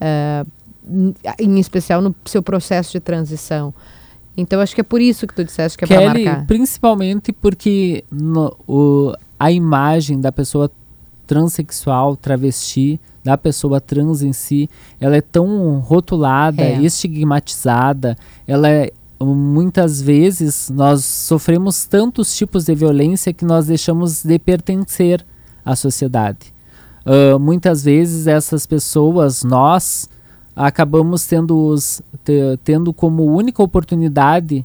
[0.00, 0.46] uh,
[1.38, 3.72] em especial no seu processo de transição.
[4.36, 6.46] Então, acho que é por isso que tu disseste que é para marcar.
[6.46, 10.70] principalmente porque no, o, a imagem da pessoa
[11.26, 16.80] transexual, travesti, da pessoa trans em si, ela é tão rotulada, é.
[16.80, 24.38] estigmatizada, ela é muitas vezes nós sofremos tantos tipos de violência que nós deixamos de
[24.38, 25.24] pertencer
[25.64, 26.52] à sociedade.
[27.04, 30.08] uh, muitas vezes essas pessoas, nós,
[30.54, 34.64] acabamos tendo, os, te, tendo como única oportunidade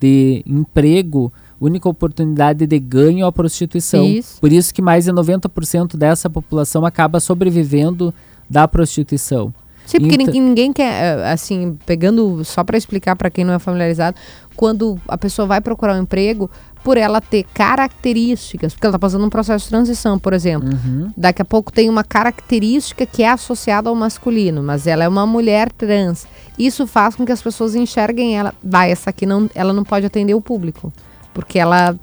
[0.00, 4.04] de emprego, única oportunidade de ganho a prostituição.
[4.04, 4.40] Isso.
[4.40, 8.12] Por isso que mais de 90% dessa população acaba sobrevivendo
[8.48, 9.52] da prostituição.
[9.86, 13.58] Sim, porque Então- ninguém, quer, eh, assim, pegando só para explicar para quem não é
[13.58, 14.16] familiarizado,
[14.56, 16.50] quando a pessoa vai procurar um emprego,
[16.82, 20.68] por ela ter características, porque ela está passando um processo de transição, por exemplo.
[20.68, 21.10] Uhum.
[21.16, 25.26] Daqui a pouco tem uma característica que é associada ao masculino, mas ela é uma
[25.26, 26.26] mulher trans.
[26.58, 30.04] Isso faz com que as pessoas enxerguem ela, vai, essa aqui não, ela não pode
[30.04, 30.92] atender o público,
[31.32, 31.98] porque ela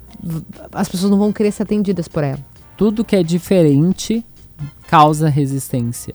[0.71, 2.39] as pessoas não vão querer ser atendidas por ela.
[2.77, 4.25] tudo que é diferente
[4.87, 6.13] causa resistência.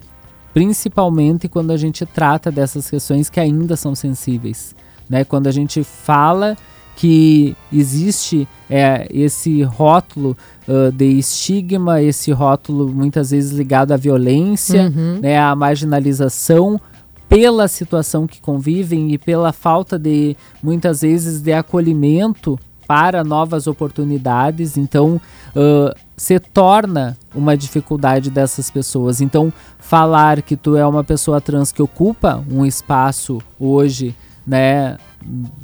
[0.56, 4.74] Principalmente quando a gente trata dessas questões que ainda são sensíveis.
[5.06, 5.22] Né?
[5.22, 6.56] Quando a gente fala
[6.96, 10.34] que existe é, esse rótulo
[10.66, 15.20] ah, de estigma, esse rótulo muitas vezes ligado à violência, Uhum.
[15.20, 16.80] né, à marginalização
[17.28, 24.78] pela situação que convivem e pela falta de muitas vezes de acolhimento para novas oportunidades.
[24.78, 25.20] Então,
[25.54, 29.20] ah, se torna uma dificuldade dessas pessoas.
[29.20, 34.14] Então, falar que tu é uma pessoa trans que ocupa um espaço hoje,
[34.46, 34.96] né,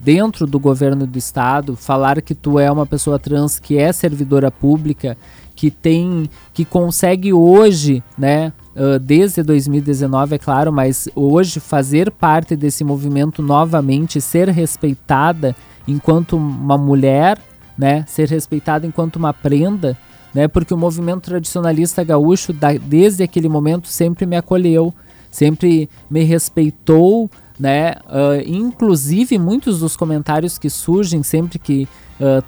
[0.02, 4.50] dentro do governo do estado, falar que tu é uma pessoa trans que é servidora
[4.50, 5.16] pública,
[5.54, 8.52] que tem, que consegue hoje, né,
[9.00, 15.54] desde 2019, é claro, mas hoje fazer parte desse movimento novamente, ser respeitada
[15.86, 17.38] enquanto uma mulher,
[17.78, 19.96] né, ser respeitada enquanto uma prenda,
[20.34, 24.92] né, porque o movimento tradicionalista gaúcho, da- desde aquele momento, sempre me acolheu,
[25.30, 31.86] sempre me respeitou, né, ah, inclusive muitos dos comentários que surgem sempre que
[32.20, 32.42] ah,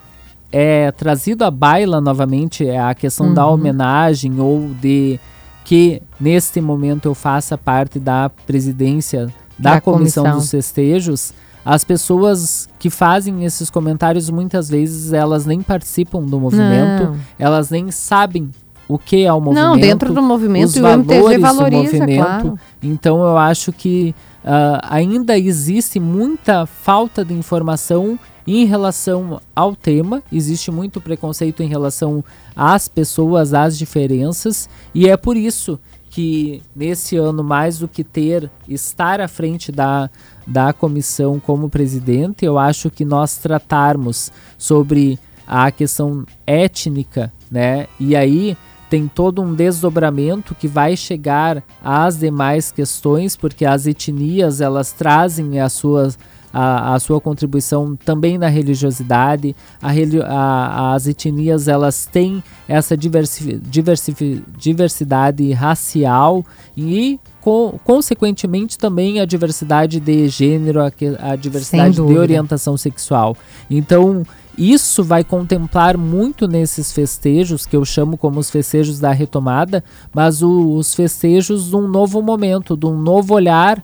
[0.52, 3.54] é trazido à baila novamente é a questão da Uhum.
[3.54, 5.18] homenagem ou de
[5.64, 9.26] que neste momento eu faça parte da presidência
[9.58, 10.40] da, Da comissão, comissão.
[10.40, 11.32] dos festejos,
[11.64, 17.16] as pessoas que fazem esses comentários muitas vezes elas nem participam do movimento, Não.
[17.38, 18.50] elas nem sabem
[18.86, 19.64] o que é o movimento.
[19.64, 22.24] Não, dentro do movimento os e o MTG valores do valoriza, movimento.
[22.24, 22.58] claro.
[22.82, 30.22] Então eu acho que ah, ainda existe muita falta de informação em relação ao tema,
[30.30, 32.22] existe muito preconceito em relação
[32.54, 35.80] às pessoas, às diferenças, e é por isso
[36.14, 40.08] que nesse ano, mais do que ter, estar à frente da,
[40.46, 47.88] da comissão como presidente, eu acho que nós tratarmos sobre a questão étnica, né?
[47.98, 48.56] E aí
[48.88, 55.58] tem todo um desdobramento que vai chegar às demais questões, porque as etnias elas trazem
[55.58, 56.16] as suas
[56.54, 59.54] a, a sua contribuição também na religiosidade.
[59.82, 59.90] A,
[60.24, 66.44] a- as etnias elas têm essa diversi, diversi, diversidade racial
[66.76, 70.86] e co- consequentemente também a diversidade de gênero, a,
[71.20, 73.36] a diversidade de orientação sexual.
[73.70, 74.22] Então
[74.56, 79.82] isso vai contemplar muito nesses festejos, que eu chamo como os festejos da retomada,
[80.14, 83.82] mas o- os festejos de um novo momento, de um novo olhar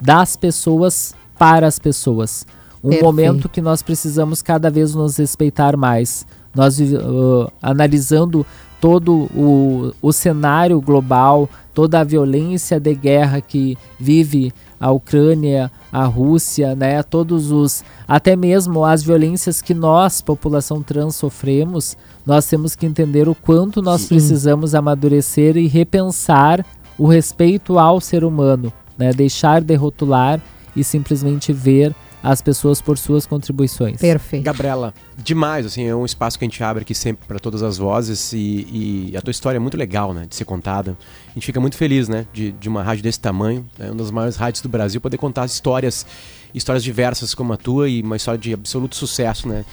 [0.00, 2.46] das pessoas para as pessoas.
[2.84, 3.04] Um Perfeito.
[3.04, 6.24] momento que nós precisamos cada vez nos respeitar mais.
[6.54, 8.46] Nós uh, analisando
[8.80, 16.04] todo o, o cenário global, toda a violência de guerra que vive a Ucrânia, a
[16.04, 22.76] Rússia, né, todos os até mesmo as violências que nós, população trans, sofremos, nós temos
[22.76, 26.64] que entender o quanto nós precisamos amadurecer e repensar
[26.96, 30.40] o respeito ao ser humano, né, deixar de rotular
[30.74, 34.00] e simplesmente ver as pessoas por suas contribuições.
[34.00, 34.44] Perfeito.
[34.44, 37.78] Gabriela, demais, assim, é um espaço que a gente abre aqui sempre para todas as
[37.78, 40.96] vozes e, e a tua história é muito legal, né, de ser contada.
[41.28, 44.10] A gente fica muito feliz, né, de, de uma rádio desse tamanho, é uma das
[44.10, 46.06] maiores rádios do Brasil, poder contar histórias,
[46.54, 49.64] histórias diversas como a tua e uma história de absoluto sucesso, né.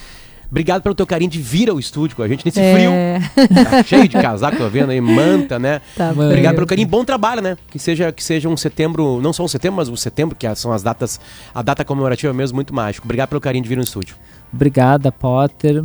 [0.50, 2.92] Obrigado pelo teu carinho de vir ao estúdio com a gente nesse frio.
[2.92, 3.20] É,
[3.64, 5.80] Tá cheio de casaco, tô vendo aí, manta, né?
[5.96, 6.30] tá Mano.
[6.30, 7.58] Obrigado pelo carinho, bom trabalho, né?
[7.70, 10.72] Que seja, que seja um setembro, não só um setembro, mas um setembro, que são
[10.72, 11.20] as datas,
[11.54, 13.06] a data comemorativa mesmo, muito mágico.
[13.06, 14.16] Obrigado pelo carinho de vir no estúdio.
[14.52, 15.84] Obrigada, Potter.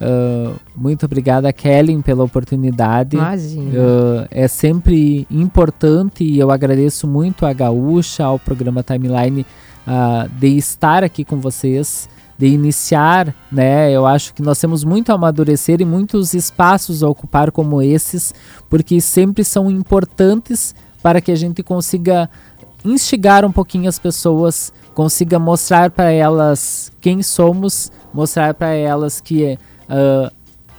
[0.00, 3.16] Ah, muito obrigada, Kellen, pela oportunidade.
[3.16, 3.72] Imagina.
[3.78, 9.46] Ah, é sempre importante e eu agradeço muito a Gaúcha, ao programa Timeline,
[9.86, 13.90] ah, de estar aqui com vocês, de iniciar, né?
[13.90, 18.34] Eu acho que nós temos muito a amadurecer e muitos espaços a ocupar como esses,
[18.68, 22.28] porque sempre são importantes para que a gente consiga
[22.84, 29.58] instigar um pouquinho as pessoas, consiga mostrar para elas quem somos, mostrar para elas que
[29.88, 30.32] ah,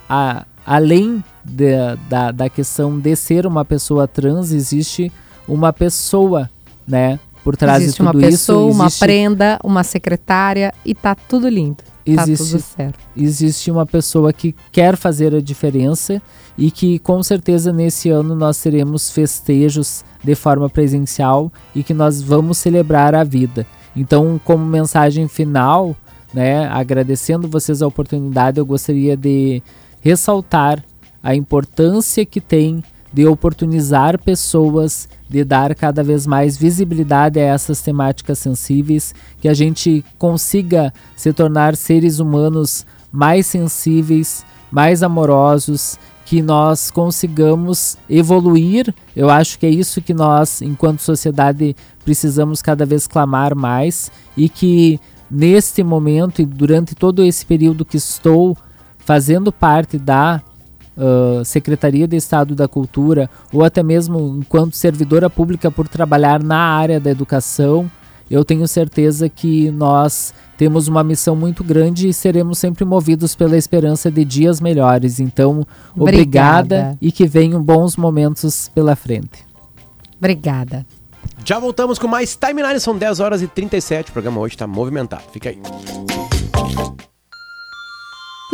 [0.09, 1.73] a- além de,
[2.09, 5.11] da, da questão de ser uma pessoa trans, existe
[5.47, 6.49] uma pessoa,
[6.87, 7.19] né?
[7.43, 8.75] Por trás existe de tudo uma pessoa, isso.
[8.75, 11.77] uma existe- prenda, uma secretária e tá tudo lindo.
[12.05, 12.99] Tá Existe- tudo certo.
[13.15, 16.21] existe uma pessoa que quer fazer a diferença
[16.57, 22.21] e que com certeza nesse ano nós teremos festejos de forma presencial e que nós
[22.21, 23.65] vamos celebrar a vida.
[23.95, 25.95] Então, como mensagem final,
[26.33, 29.61] né, agradecendo vocês a oportunidade, eu gostaria de
[30.01, 30.83] ressaltar
[31.21, 37.81] a importância que tem de oportunizar pessoas, de dar cada vez mais visibilidade a essas
[37.81, 46.41] temáticas sensíveis, que a gente consiga se tornar seres humanos mais sensíveis, mais amorosos, que
[46.41, 48.93] nós consigamos evoluir.
[49.15, 54.49] Eu acho que é isso que nós, enquanto sociedade, precisamos cada vez clamar mais e
[54.49, 54.99] que
[55.29, 58.57] neste momento e durante todo esse período que estou
[58.99, 60.41] fazendo parte da
[60.97, 66.57] uh, Secretaria de Estado da Cultura ou até mesmo enquanto servidora pública por trabalhar na
[66.57, 67.89] área da educação,
[68.29, 73.57] eu tenho certeza que nós temos uma missão muito grande e seremos sempre movidos pela
[73.57, 75.19] esperança de dias melhores.
[75.19, 76.97] Então, obrigada, Obrigada.
[77.01, 79.45] e que venham bons momentos pela frente.
[80.17, 80.85] Obrigada.
[81.45, 84.09] Já voltamos com mais Timeline, são 10 horas e 37.
[84.09, 85.23] O programa hoje tá movimentado.
[85.31, 85.59] Fica aí.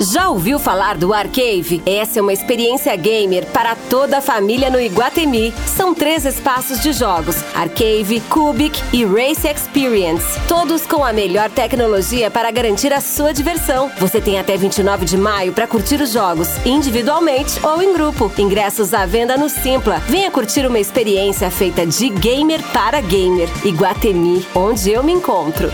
[0.02, 1.84] Já ouviu falar do Arcave?
[1.86, 5.54] Essa é uma experiência gamer para toda a família no Iguatemi.
[5.68, 10.26] São três espaços de jogos: Arcave, Cubic e Race Experience.
[10.48, 13.92] Todos com a melhor tecnologia para garantir a sua diversão.
[13.98, 18.32] Você tem até 29 de maio para curtir os jogos, individualmente ou em grupo.
[18.38, 20.02] Ingressos à venda no Simpla.
[20.08, 23.50] Venha curtir uma experiência feita de gamer para gamer.
[23.66, 25.70] Iguatemi, onde eu me encontro.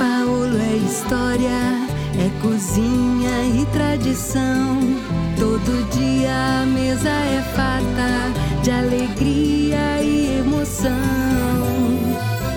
[0.00, 1.60] Paulo é história,
[2.16, 4.80] é cozinha e tradição.
[5.38, 10.90] Todo dia a mesa é farta de alegria e emoção.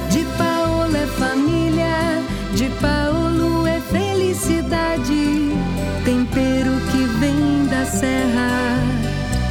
[0.09, 2.23] De Paulo é família,
[2.55, 5.51] de Paulo é felicidade.
[6.05, 8.79] Tempero que vem da serra,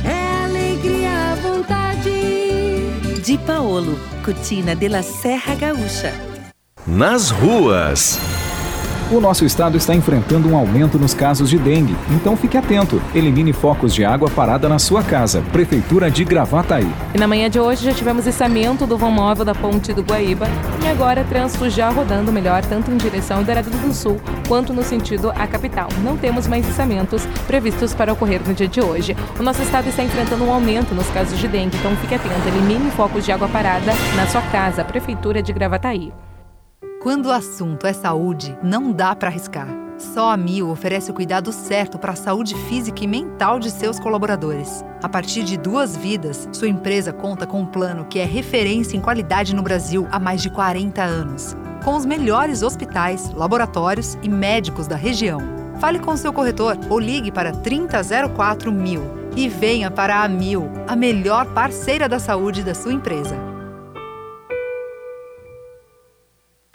[0.03, 3.21] é alegria à vontade.
[3.23, 6.32] Di Paolo, Cucina de la Serra Gaúcha.
[6.85, 8.19] Nas ruas.
[9.09, 13.01] O nosso estado está enfrentando um aumento nos casos de dengue, então fique atento.
[13.15, 15.45] Elimine focos de água parada na sua casa.
[15.53, 16.91] Prefeitura de Gravataí.
[17.15, 20.49] E na manhã de hoje já tivemos içamento do vão móvel da ponte do Guaíba
[20.85, 24.83] e agora trânsito já rodando melhor tanto em direção ao Dourado do Sul quanto no
[24.83, 25.87] sentido à capital.
[26.03, 29.17] Não temos mais içamentos previstos para ocorrer no dia de hoje.
[29.39, 32.49] O nosso estado está enfrentando um aumento nos casos de dengue, então fique atento.
[32.49, 36.13] Elimine focos de água parada na sua casa, Prefeitura de Gravataí.
[37.03, 39.67] Quando o assunto é saúde, não dá para arriscar.
[39.99, 43.99] Só a Mil oferece o cuidado certo para a saúde física e mental de seus
[43.99, 44.85] colaboradores.
[45.03, 49.01] A partir de duas vidas, sua empresa conta com um plano que é referência em
[49.01, 51.57] qualidade no Brasil há mais de 40 anos.
[51.85, 55.41] Com os melhores hospitais, laboratórios e médicos da região.
[55.81, 59.03] Fale com seu corretor ou ligue para 3004 mil
[59.35, 63.52] e venha para a Mil, a melhor parceira da saúde da sua empresa.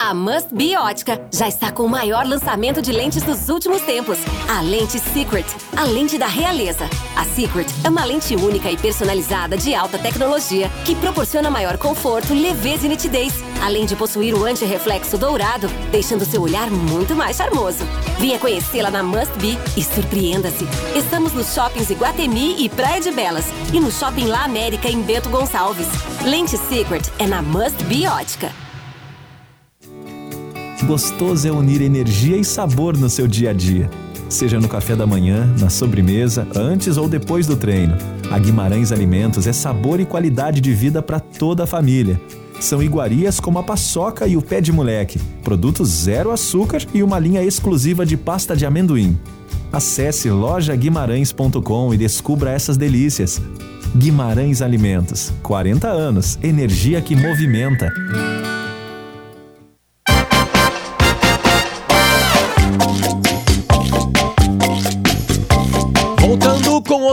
[0.08, 4.16] A Must Be Ótica já está com o maior lançamento de lentes dos últimos tempos.
[4.48, 5.44] A lente Secret,
[5.76, 6.88] a lente da realeza.
[7.14, 12.32] A Secret é uma lente única e personalizada de alta tecnologia que proporciona maior conforto,
[12.32, 17.84] leveza e nitidez, além de possuir o anti-reflexo dourado, deixando seu olhar muito mais charmoso.
[18.18, 20.66] Venha conhecê-la na Must Be e surpreenda-se.
[20.96, 23.44] Estamos nos shoppings Iguatemi e Praia de Belas
[23.74, 25.88] e no Shopping La América em Bento Gonçalves.
[26.24, 28.67] Lente Secret é na Must Be Ótica.
[30.88, 33.90] Gostoso é unir energia e sabor no seu dia a dia.
[34.26, 37.94] Seja no café da manhã, na sobremesa, antes ou depois do treino.
[38.30, 42.18] A Guimarães Alimentos é sabor e qualidade de vida para toda a família.
[42.58, 47.18] São iguarias como a paçoca e o pé de moleque, produtos zero açúcar e uma
[47.18, 49.14] linha exclusiva de pasta de amendoim.
[49.70, 53.42] Acesse lojaguimarães.com e descubra essas delícias.
[53.94, 57.92] Guimarães Alimentos, 40 anos, energia que movimenta.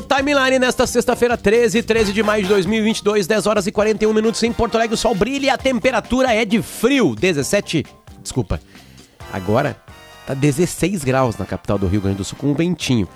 [0.06, 4.54] Timeline nesta sexta-feira, 13, 13 de maio de 2022, 10 horas e 41 minutos em
[4.54, 4.94] Porto Alegre.
[4.94, 7.16] O sol brilha e a temperatura é de frio.
[7.16, 7.86] 17.
[8.22, 8.62] Desculpa.
[9.34, 9.76] Agora
[10.26, 13.10] tá 16 graus na capital do Rio Grande do Sul com um ventinho.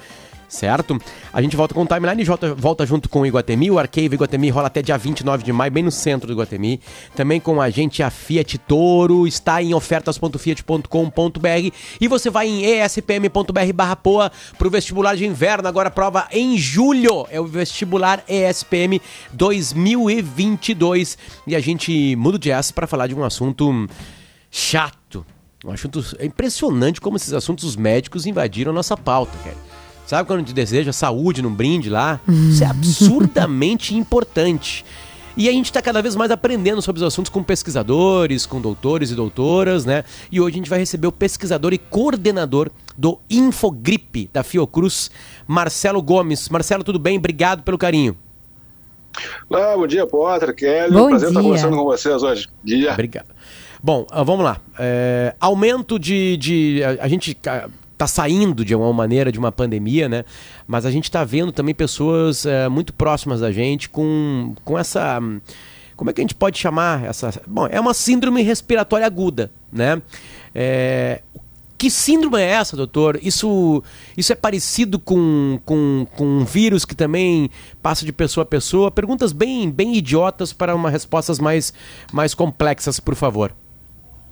[0.50, 1.00] Certo?
[1.32, 3.72] A gente volta com o timeline, volta, volta junto com o Iguatemi.
[3.72, 6.82] O Arcade Iguatemi rola até dia 29 de maio, bem no centro do Iguatemi.
[7.16, 13.74] Também com a gente, a Fiat Toro, está em ofertas.fiat.com.br e você vai em espm.br
[13.74, 17.28] barra poa pro vestibular de inverno, agora prova em julho.
[17.30, 19.00] É o vestibular ESPM
[19.32, 21.18] 2022.
[21.46, 23.88] E a gente muda o jazz para falar de um assunto
[24.50, 25.26] chato.
[25.64, 29.69] Um assunto é impressionante como esses assuntos médicos invadiram a nossa pauta, cara.
[30.10, 32.20] Sabe quando a gente deseja saúde num brinde lá?
[32.28, 34.84] Isso é absurdamente importante.
[35.38, 39.12] E a gente está cada vez mais aprendendo sobre os assuntos com pesquisadores, com doutores
[39.12, 40.04] e doutoras, né?
[40.32, 45.12] E hoje a gente vai receber o pesquisador e coordenador do Infogripe da Fiocruz,
[45.48, 46.50] Marcelo Gomes.
[46.50, 47.20] Marcelo, tudo bem?
[47.20, 48.18] Obrigado pelo carinho.
[49.48, 50.92] Olá, bom dia, Potter, Kelly.
[50.92, 51.50] Bom Prazer estar dia.
[51.50, 52.48] conversando com vocês hoje.
[52.64, 52.94] Dia.
[52.94, 53.28] Obrigado.
[53.82, 54.60] Bom, ah, vamos lá.
[54.80, 56.36] É, aumento de.
[56.38, 57.38] de a gente
[58.00, 60.24] ah, tá saindo de alguma maneira de uma pandemia, né?
[60.66, 65.20] Mas a gente está vendo também pessoas eh, muito próximas da gente com, com essa.
[65.96, 67.42] Como é que a gente pode chamar essa.
[67.46, 70.02] Bom, é uma síndrome respiratória aguda, né?
[70.56, 71.22] É,
[71.80, 73.18] que síndrome é essa, doutor?
[73.22, 73.82] Isso,
[74.18, 77.50] isso é parecido com, com, com um vírus que também
[77.82, 78.92] passa de pessoa a pessoa?
[78.92, 81.74] Perguntas bem, bem idiotas para uma respostas mais,
[82.12, 83.54] mais complexas, por favor.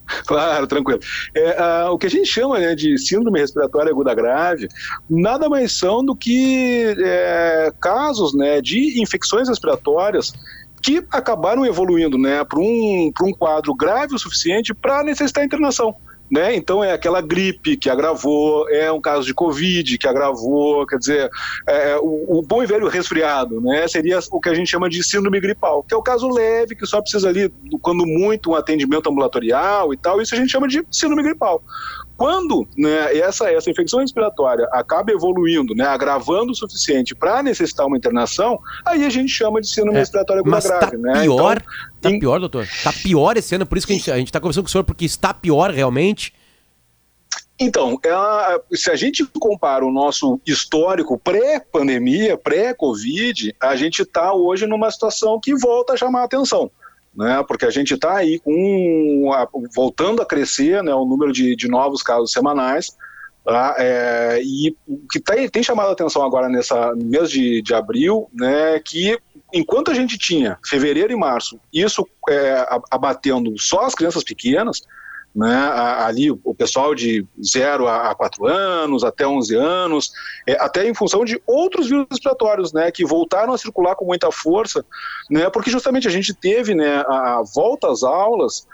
[0.26, 0.99] Claro, tranquilo.
[1.36, 4.68] É, ah, o que a gente chama né, de síndrome respiratória aguda grave
[5.10, 10.34] nada mais são do que é, casos né, de infecções respiratórias
[10.82, 15.95] que acabaram evoluindo né, para um, um quadro grave o suficiente para necessitar internação.
[16.30, 16.55] Né?
[16.55, 21.30] Então é aquela gripe que agravou, é um caso de Covid que agravou, quer dizer,
[21.65, 23.88] é, o, o bom e velho resfriado, né?
[23.88, 26.86] Seria o que a gente chama de síndrome gripal, que é o caso leve, que
[26.86, 27.49] só precisa ali,
[27.82, 31.63] quando muito, um atendimento ambulatorial e tal, isso a gente chama de síndrome gripal.
[32.18, 37.95] Quando né, essa, essa infecção respiratória acaba evoluindo, né, agravando o suficiente para necessitar uma
[37.95, 40.91] internação, aí a gente chama de síndrome respiratória aguda Mas grave.
[40.91, 41.22] tá né?
[41.22, 41.63] pior,
[41.99, 42.68] Então, tá pior, doutor?
[42.84, 44.72] Tá pior esse ano, por isso que a gente, a gente tá conversando com o
[44.72, 46.34] senhor, porque está pior realmente.
[47.59, 54.65] Então, ela- se a gente compara o nosso histórico pré-pandemia, pré-Covid, a gente está hoje
[54.68, 56.70] numa situação que volta a chamar a atenção.
[57.18, 59.32] Né, porque a gente está aí com
[59.76, 62.95] voltando a crescer né, o número de, de novos casos semanais.
[63.43, 63.76] tá?
[63.80, 68.30] É, e o que tem, tem chamado a atenção agora nessa mês de, de abril,
[68.32, 69.18] né, que
[69.51, 74.84] enquanto a gente tinha fevereiro e março, isso é, abatendo só as crianças pequenas,
[75.38, 80.11] né, ali o pessoal de 0 a 4 anos, até 11 anos,
[80.47, 84.31] é, até em função de outros vírus respiratórios, né, que voltaram a circular com muita
[84.31, 84.83] força,
[85.29, 88.65] né, porque justamente a gente teve, né, a, a volta às aulas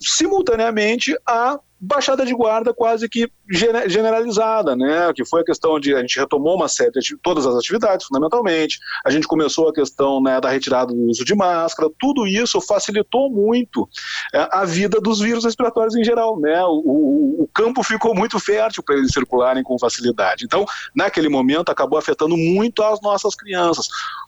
[0.00, 5.12] simultaneamente a baixada de guarda quase que gene- generalizada, né?
[5.14, 8.80] Que foi a questão de a gente retomou uma série de todas as atividades, fundamentalmente.
[9.06, 11.88] A gente começou a questão né, da retirada do uso de máscara.
[11.96, 13.88] Tudo isso facilitou muito
[14.34, 16.64] é, a vida dos vírus respiratórios em geral, né?
[16.64, 20.44] O, o- o campo ficou muito fértil para eles circularem com facilidade.
[20.44, 23.86] Então, naquele momento, acabou afetando muito as nossas crianças.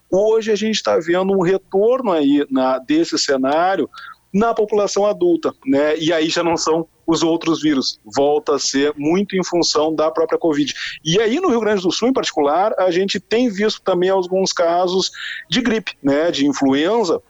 [0.09, 3.91] Hoje a gente está vendo um retorno aí na- desse cenário
[4.33, 5.97] na população adulta, né?
[5.99, 10.11] E aí já não são os outros vírus, volta a ser muito em função da
[10.11, 10.73] própria Covid.
[11.05, 14.53] E aí no Rio Grande do Sul, em particular, a gente tem visto também alguns
[14.53, 15.11] casos
[15.49, 16.31] de gripe, né?
[16.31, 17.21] De influenza,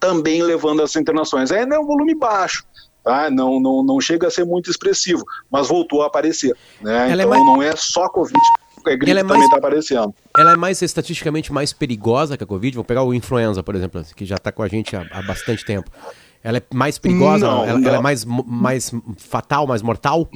[0.00, 1.50] também levando essas internações.
[1.52, 2.64] Ainda é um volume baixo.
[3.04, 3.30] Tá?
[3.30, 6.54] Não, não, não chega a ser muito expressivo, mas voltou a aparecer.
[6.80, 7.10] Né?
[7.12, 8.38] Ela é Então mais- não é só Covid,
[8.84, 10.14] a gripe Ela é também mais- está aparecendo.
[10.36, 12.74] Ela é mais estatisticamente mais perigosa que a Covid?
[12.74, 15.64] Vou pegar o influenza, por exemplo, que já está com a gente há, há bastante
[15.64, 15.90] tempo.
[16.48, 17.46] Ela é mais perigosa?
[17.46, 18.02] Não, ela, ela é não.
[18.02, 20.26] mais, mais fatal, mais mortal?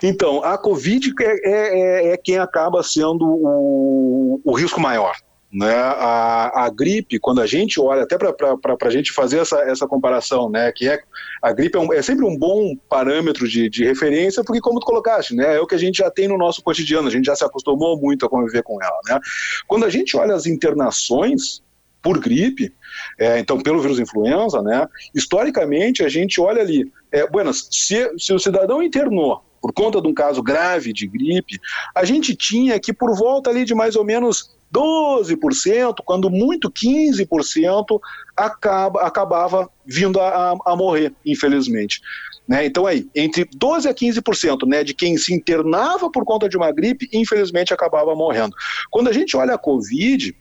[0.00, 5.12] Então, a Covid é, é- é quem acaba sendo o, o risco maior.
[5.52, 5.74] Né?
[5.74, 8.36] A, a gripe, quando a gente olha, até para
[8.82, 10.70] a gente fazer essa, essa comparação, né?
[10.70, 11.00] que é,
[11.42, 14.86] a gripe é, um- é sempre um bom parâmetro de, de referência, porque, como tu
[14.86, 15.56] colocaste, né?
[15.56, 17.98] é o que a gente já tem no nosso cotidiano, a gente já se acostumou
[18.00, 19.00] muito a conviver com ela.
[19.08, 19.18] Né?
[19.66, 21.60] Quando a gente olha as internações
[22.02, 22.72] por gripe,
[23.18, 24.86] é, então pelo vírus influenza, né?
[25.14, 30.08] Historicamente a gente olha ali, é, buenas, se, se o cidadão internou por conta de
[30.08, 31.60] um caso grave de gripe,
[31.94, 38.00] a gente tinha que por volta ali de mais ou menos 12%, quando muito 15%,
[38.36, 42.00] acaba, acabava vindo a, a- a morrer, infelizmente.
[42.48, 42.64] Né?
[42.66, 46.72] Então aí, entre 12% a 15% né, de quem se internava por conta de uma
[46.72, 48.56] gripe, infelizmente acabava morrendo.
[48.90, 50.34] Quando a gente olha a Covid,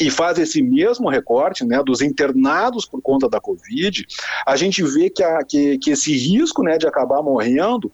[0.00, 4.06] e faz esse mesmo recorte né, dos internados por conta da Covid,
[4.46, 7.90] a gente vê que, a- que- que esse risco né, de acabar morrendo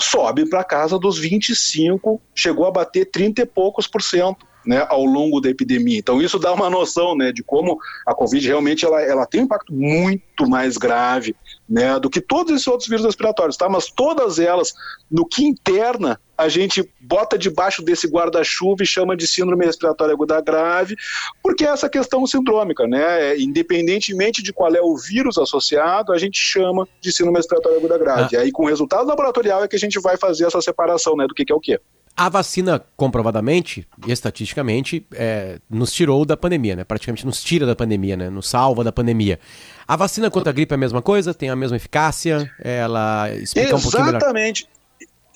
[0.00, 4.46] sobe para casa dos 25, chegou a bater 30 e poucos por cento.
[4.66, 5.98] Né, ao longo da epidemia.
[5.98, 9.44] Então isso dá uma noção né, de como a Covid realmente ela, ela tem um
[9.44, 11.34] impacto muito mais grave
[11.68, 13.68] né, do que todos esses outros vírus respiratórios, tá?
[13.68, 14.72] Mas todas elas,
[15.10, 20.40] no que interna, a gente bota debaixo desse guarda-chuva e chama de síndrome respiratória aguda
[20.40, 20.96] grave,
[21.42, 23.36] porque é essa questão sindrômica, né?
[23.38, 28.36] Independentemente de qual é o vírus associado, a gente chama de síndrome respiratória aguda grave.
[28.36, 28.40] Ah.
[28.40, 31.34] Aí, com o resultado laboratorial, é que a gente vai fazer essa separação, né, do
[31.34, 31.80] que, que é o quê.
[32.20, 36.82] A vacina, comprovadamente, estatisticamente, é, nos tirou da pandemia, né?
[36.82, 38.28] Praticamente nos tira da pandemia, né?
[38.28, 39.38] Nos salva da pandemia.
[39.86, 41.32] A vacina contra a gripe é a mesma coisa?
[41.32, 42.50] Tem a mesma eficácia?
[42.58, 43.86] Ela explica Exatamente.
[43.86, 44.16] um pouquinho.
[44.16, 44.68] Exatamente.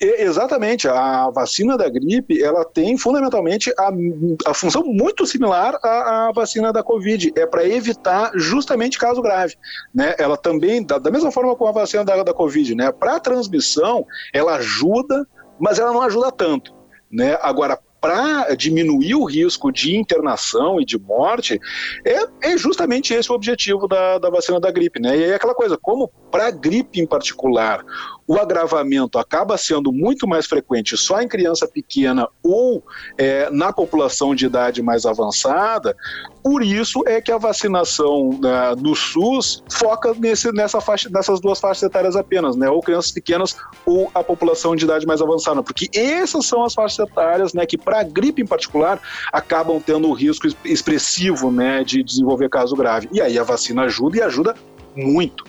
[0.00, 3.90] Exatamente, a vacina da gripe ela tem fundamentalmente a,
[4.46, 9.54] a função muito similar à, à, vacina da Covid, é para evitar justamente caso grave.
[9.94, 10.16] Né?
[10.18, 12.90] Ela também, da, da mesma forma com a vacina da, da Covid, né?
[12.90, 15.24] para transmissão, ela ajuda,
[15.62, 16.74] mas ela não ajuda tanto.
[17.08, 17.38] Né?
[17.40, 21.60] Agora, para diminuir o risco de internação e de morte,
[22.04, 25.00] é, é justamente esse o objetivo da, da vacina da gripe.
[25.00, 25.16] Né?
[25.16, 27.84] E é aquela coisa, como para a gripe em particular,
[28.26, 32.82] o agravamento acaba sendo muito mais frequente só em criança pequena ou
[33.18, 35.96] é, na população de idade mais avançada,
[36.42, 41.84] por isso é que a vacinação né, SUS foca nesse, nessa faixa, nessas duas faixas
[41.84, 42.68] etárias apenas, né?
[42.68, 43.56] Ou crianças pequenas
[43.86, 47.78] ou a população de idade mais avançada, porque essas são as faixas etárias, né, que
[47.78, 49.00] para a gripe em particular
[49.32, 53.08] acabam tendo o risco expressivo, né, de desenvolver caso grave.
[53.12, 54.54] E aí a vacina ajuda e ajuda
[54.96, 55.44] muito.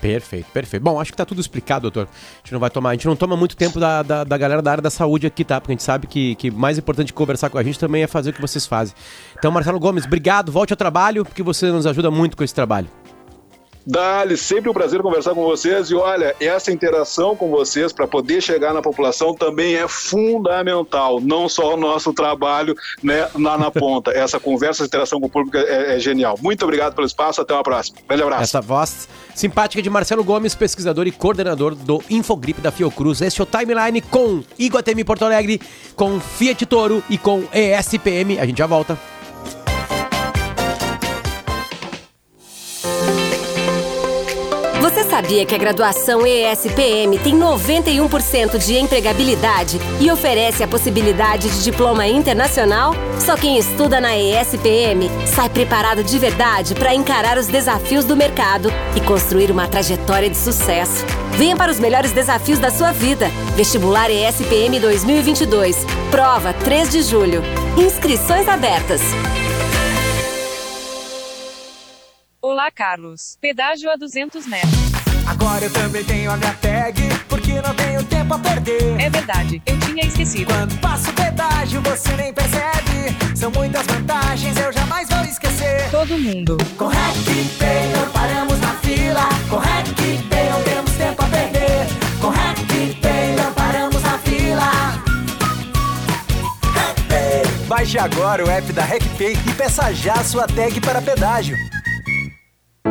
[0.00, 0.82] Perfeito, perfeito.
[0.82, 2.08] Bom, acho que tá tudo explicado, doutor.
[2.08, 4.62] A gente não vai tomar, a gente não toma muito tempo da, da, da galera
[4.62, 5.60] da área da saúde aqui, tá?
[5.60, 8.30] Porque a gente sabe que, que mais importante conversar com a gente também é fazer
[8.30, 8.94] o que vocês fazem.
[9.36, 12.88] Então, Marcelo Gomes, obrigado, volte ao trabalho, porque você nos ajuda muito com esse trabalho.
[13.88, 18.42] Dali, sempre um prazer conversar com vocês e olha, essa interação com vocês para poder
[18.42, 24.10] chegar na população também é fundamental, não só o nosso trabalho né, lá na ponta.
[24.18, 26.36] Essa conversa, essa interação com o público é, é genial.
[26.42, 27.98] Muito obrigado pelo espaço, até uma próxima.
[28.06, 28.42] Grande abraço.
[28.42, 33.22] Essa voz simpática de Marcelo Gomes, pesquisador e coordenador do Infogrip da Fiocruz.
[33.22, 35.60] Este é o Timeline com Iguatemi Porto Alegre,
[35.96, 38.38] com Fiat Toro e com ESPM.
[38.38, 39.17] A gente já volta.
[45.18, 52.06] Sabia que a graduação ESPM tem 91% de empregabilidade e oferece a possibilidade de diploma
[52.06, 52.94] internacional?
[53.18, 58.70] Só quem estuda na ESPM sai preparado de verdade para encarar os desafios do mercado
[58.94, 61.04] e construir uma trajetória de sucesso.
[61.32, 63.26] Venha para os melhores desafios da sua vida.
[63.56, 65.84] Vestibular ESPM 2022.
[66.12, 67.42] Prova 3 de julho.
[67.76, 69.00] Inscrições abertas.
[72.40, 73.36] Olá, Carlos.
[73.40, 74.87] Pedágio a 200 metros.
[75.28, 78.98] Agora eu também tenho a minha tag, porque não tenho tempo a perder.
[78.98, 80.52] É verdade, eu tinha esquecido.
[80.52, 83.16] Quando passo o pedágio, você nem percebe.
[83.36, 85.90] São muitas vantagens, eu jamais vou esquecer.
[85.90, 86.56] Todo mundo.
[86.78, 89.28] Com RecPay não paramos na fila.
[89.50, 91.86] Com RecPay não temos tempo a perder.
[92.20, 95.04] Com RecPay não paramos na fila.
[97.68, 101.54] Baixe agora o app da RecPay e peça já a sua tag para pedágio.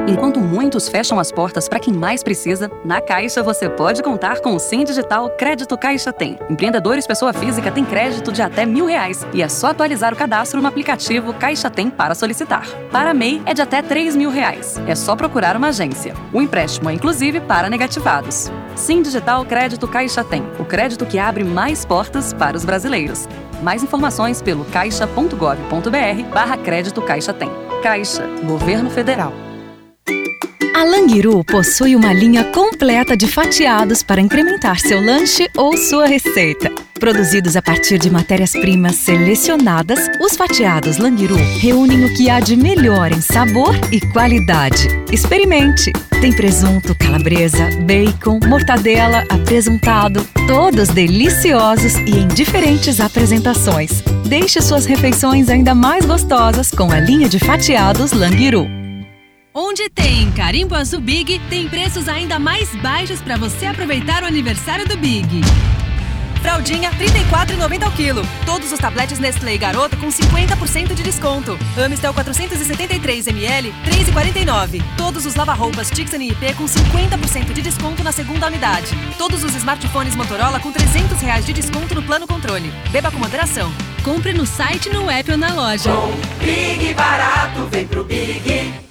[0.06, 4.56] Enquanto muitos fecham as portas para quem mais precisa, na Caixa você pode contar com
[4.56, 6.38] o Sim Digital Crédito Caixa Tem.
[6.50, 10.62] Empreendedores pessoa física têm crédito de até mil reais e é só atualizar o cadastro
[10.62, 12.68] no aplicativo Caixa Tem para solicitar.
[12.92, 14.80] Para MEI é de até três mil reais.
[14.88, 16.14] É só procurar uma agência.
[16.34, 18.52] O empréstimo é inclusive para negativados.
[18.76, 20.44] Sim Digital Crédito Caixa Tem.
[20.60, 23.28] O crédito que abre mais portas para os brasileiros.
[23.62, 27.50] Mais informações pelo caixa.gov.br barra crédito Caixa Tem.
[27.82, 29.47] Caixa, Governo Federal.
[30.78, 36.72] A Languiru possui uma linha completa de fatiados para incrementar seu lanche ou sua receita.
[37.00, 43.12] Produzidos a partir de matérias-primas selecionadas, os fatiados Languiru reúnem o que há de melhor
[43.12, 44.88] em sabor e qualidade.
[45.12, 45.92] Experimente!
[46.22, 54.04] Tem presunto, calabresa, bacon, mortadela, apresuntado, todos deliciosos e em diferentes apresentações.
[54.28, 58.87] Deixe suas refeições ainda mais gostosas com a linha de fatiados Languiru.
[59.60, 64.88] Onde tem Carimbo Azul Big, tem preços ainda mais baixos para você aproveitar o aniversário
[64.88, 65.42] do Big.
[66.44, 68.22] Fraldinha, R$ 34,90 ao quilo.
[68.46, 71.58] Todos os tabletes Nestlé e Garota com 50% de desconto.
[71.84, 73.92] Amistel 473ml, R$
[74.46, 74.84] 3,49.
[74.96, 78.90] Todos os lava-roupas Tixan IP com 50% de desconto na segunda unidade.
[79.18, 82.72] Todos os smartphones Motorola com 300 reais de desconto no plano controle.
[82.92, 83.74] Beba com moderação.
[84.04, 85.90] Compre no site, no app ou na loja.
[86.42, 88.87] Big Barato, vem pro Big.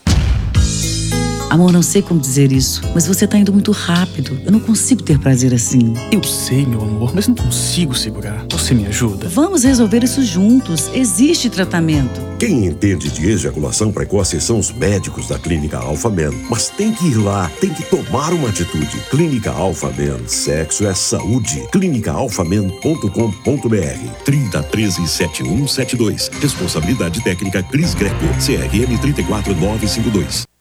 [1.48, 4.38] Amor, não sei como dizer isso, mas você tá indo muito rápido.
[4.44, 5.94] Eu não consigo ter prazer assim.
[6.10, 8.44] Eu sei, meu amor, mas não consigo segurar.
[8.50, 9.28] Você me ajuda?
[9.28, 10.90] Vamos resolver isso juntos.
[10.92, 12.20] Existe tratamento.
[12.38, 16.32] Quem entende de ejaculação precoce são os médicos da Clínica Alpha Men.
[16.50, 18.98] Mas tem que ir lá, tem que tomar uma atitude.
[19.08, 21.62] Clínica Alpha Men, sexo é saúde.
[21.70, 26.28] clínicaalphamen.com.br 30 13 7172.
[26.40, 28.24] Responsabilidade técnica Cris Greco.
[28.44, 30.55] CRM 34952.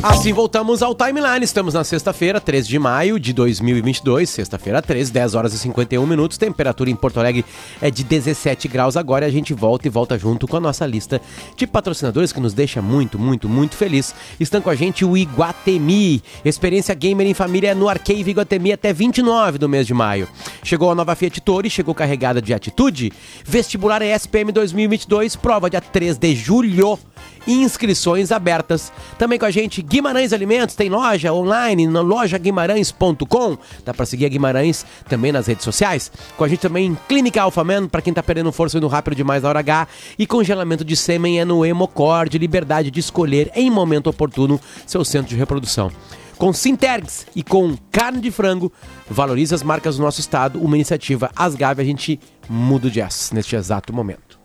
[0.00, 1.44] Assim voltamos ao timeline.
[1.44, 6.38] Estamos na sexta-feira, 3 de maio de 2022, sexta-feira 13, 10 horas e 51 minutos.
[6.38, 7.44] Temperatura em Porto Alegre
[7.82, 11.20] é de 17 graus agora a gente volta e volta junto com a nossa lista
[11.56, 14.14] de patrocinadores que nos deixa muito, muito, muito feliz.
[14.38, 19.58] Estão com a gente o Iguatemi, experiência gamer em família no Arcade Iguatemi até 29
[19.58, 20.28] do mês de maio.
[20.62, 23.12] Chegou a nova Fiat Toro chegou carregada de atitude.
[23.44, 26.98] Vestibular ESPM 2022, prova dia 3 de julho.
[27.46, 28.92] Inscrições abertas.
[29.18, 33.58] Também com a gente Guimarães Alimentos, tem loja online na lojaguimarães.com.
[33.84, 36.12] Dá para seguir a Guimarães também nas redes sociais.
[36.36, 39.48] Com a gente também Clínica Alphaman, para quem tá perdendo força indo rápido demais na
[39.48, 39.88] hora H.
[40.18, 45.30] E congelamento de sêmen é no Hemocord, liberdade de escolher em momento oportuno seu centro
[45.30, 45.90] de reprodução.
[46.38, 48.72] Com Sintergs e com carne de frango,
[49.10, 53.56] valoriza as marcas do nosso estado, uma iniciativa Asgave, a gente muda o jazz neste
[53.56, 54.37] exato momento.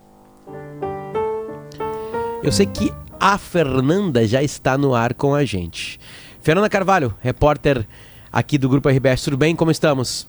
[2.43, 5.97] Eu sei que a Fernanda já está no ar com a gente.
[6.41, 7.87] Fernanda Carvalho, repórter
[8.29, 9.55] aqui do Grupo RBS, tudo bem?
[9.55, 10.27] Como estamos?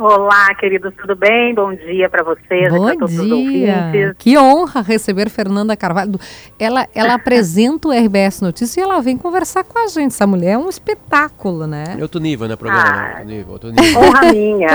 [0.00, 1.54] Olá, queridos, tudo bem?
[1.54, 4.14] Bom dia para vocês, Bom para todos os dia.
[4.16, 6.18] Que honra receber Fernanda Carvalho.
[6.58, 10.12] Ela, ela apresenta o RBS Notícias e ela vem conversar com a gente.
[10.12, 11.84] Essa mulher é um espetáculo, né?
[11.98, 12.82] É outro nível, né, programa?
[12.82, 13.14] Ah, né?
[13.18, 14.00] Outro nível, outro nível.
[14.00, 14.68] Honra minha.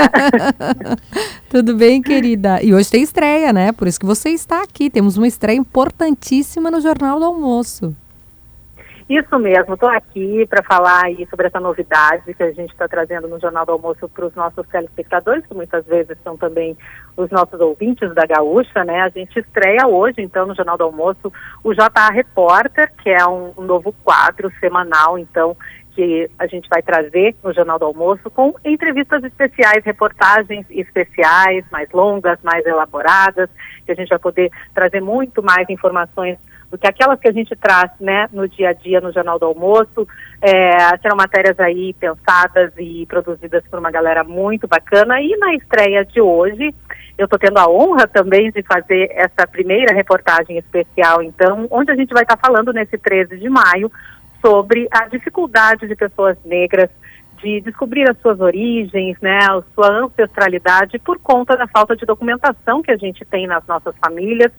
[1.50, 2.62] Tudo bem, querida?
[2.62, 3.72] E hoje tem estreia, né?
[3.72, 4.88] Por isso que você está aqui.
[4.88, 7.92] Temos uma estreia importantíssima no Jornal do Almoço.
[9.08, 13.38] Isso mesmo, estou aqui para falar sobre essa novidade que a gente está trazendo no
[13.38, 16.76] Jornal do Almoço para os nossos telespectadores, que muitas vezes são também
[17.16, 19.02] os nossos ouvintes da Gaúcha, né?
[19.02, 21.32] A gente estreia hoje, então, no Jornal do Almoço,
[21.62, 25.56] o JA Repórter, que é um, um novo quadro semanal, então,
[25.94, 31.88] que a gente vai trazer no Jornal do Almoço com entrevistas especiais, reportagens especiais, mais
[31.92, 33.48] longas, mais elaboradas,
[33.84, 36.38] que a gente vai poder trazer muito mais informações
[36.70, 39.46] do que aquelas que a gente traz né, no dia a dia no Jornal do
[39.46, 40.06] Almoço.
[40.40, 45.20] É, serão matérias aí pensadas e produzidas por uma galera muito bacana.
[45.20, 46.74] E na estreia de hoje,
[47.16, 51.96] eu estou tendo a honra também de fazer essa primeira reportagem especial, então, onde a
[51.96, 53.90] gente vai estar falando nesse 13 de maio
[54.44, 56.90] sobre a dificuldade de pessoas negras
[57.42, 62.82] de descobrir as suas origens, né, a sua ancestralidade por conta da falta de documentação
[62.82, 64.52] que a gente tem nas nossas famílias,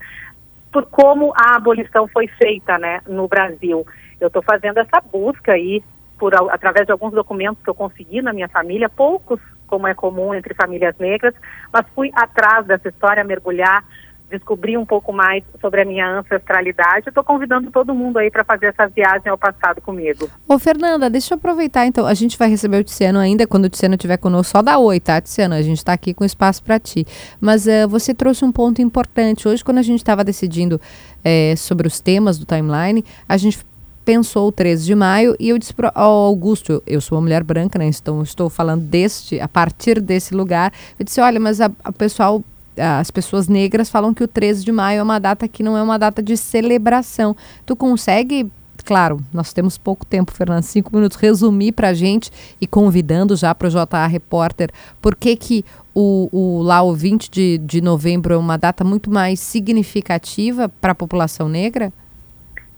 [0.78, 3.84] por como a abolição foi feita, né, no Brasil.
[4.20, 5.84] Eu estou fazendo essa busca aí
[6.20, 10.36] por através de alguns documentos que eu consegui na minha família, poucos, como é comum
[10.36, 11.34] entre famílias negras,
[11.74, 13.84] mas fui atrás dessa história, mergulhar,
[14.30, 17.10] descobrir um pouco mais sobre a minha ancestralidade.
[17.10, 20.30] Estou convidando todo mundo aí para fazer essa viagem ao passado comigo.
[20.48, 22.06] Ô, Fernanda, deixa eu aproveitar então.
[22.06, 25.00] A gente vai receber o Tiziano ainda, quando o Tiziano estiver conosco, só dá oi,
[25.00, 25.56] tá, Tiziano?
[25.56, 27.06] A gente está aqui com espaço para ti.
[27.40, 29.48] Mas eh, você trouxe um ponto importante.
[29.48, 30.80] Hoje, quando a gente estava decidindo
[31.24, 33.60] eh, sobre os temas do timeline, a gente
[34.04, 37.78] pensou o 13 de maio e eu disse para Augusto, eu, sou uma mulher branca,
[37.78, 37.86] né?
[37.88, 40.72] Então estou falando deste, a partir desse lugar.
[40.98, 42.42] Eu disse, olha, mas a- o pessoal
[42.78, 45.82] as pessoas negras falam que o 13 de maio é uma data que não é
[45.84, 47.36] uma data de celebração.
[47.66, 48.50] Tu consegue,
[48.86, 52.30] claro, nós temos pouco tempo, Fernando, cinco minutos, resumir para a gente
[52.62, 54.70] e convidando já para o JA Repórter,
[55.02, 55.66] por que que
[55.96, 60.92] o, o, lá o 20 de, de novembro é uma data muito mais significativa para
[60.92, 61.92] a população negra?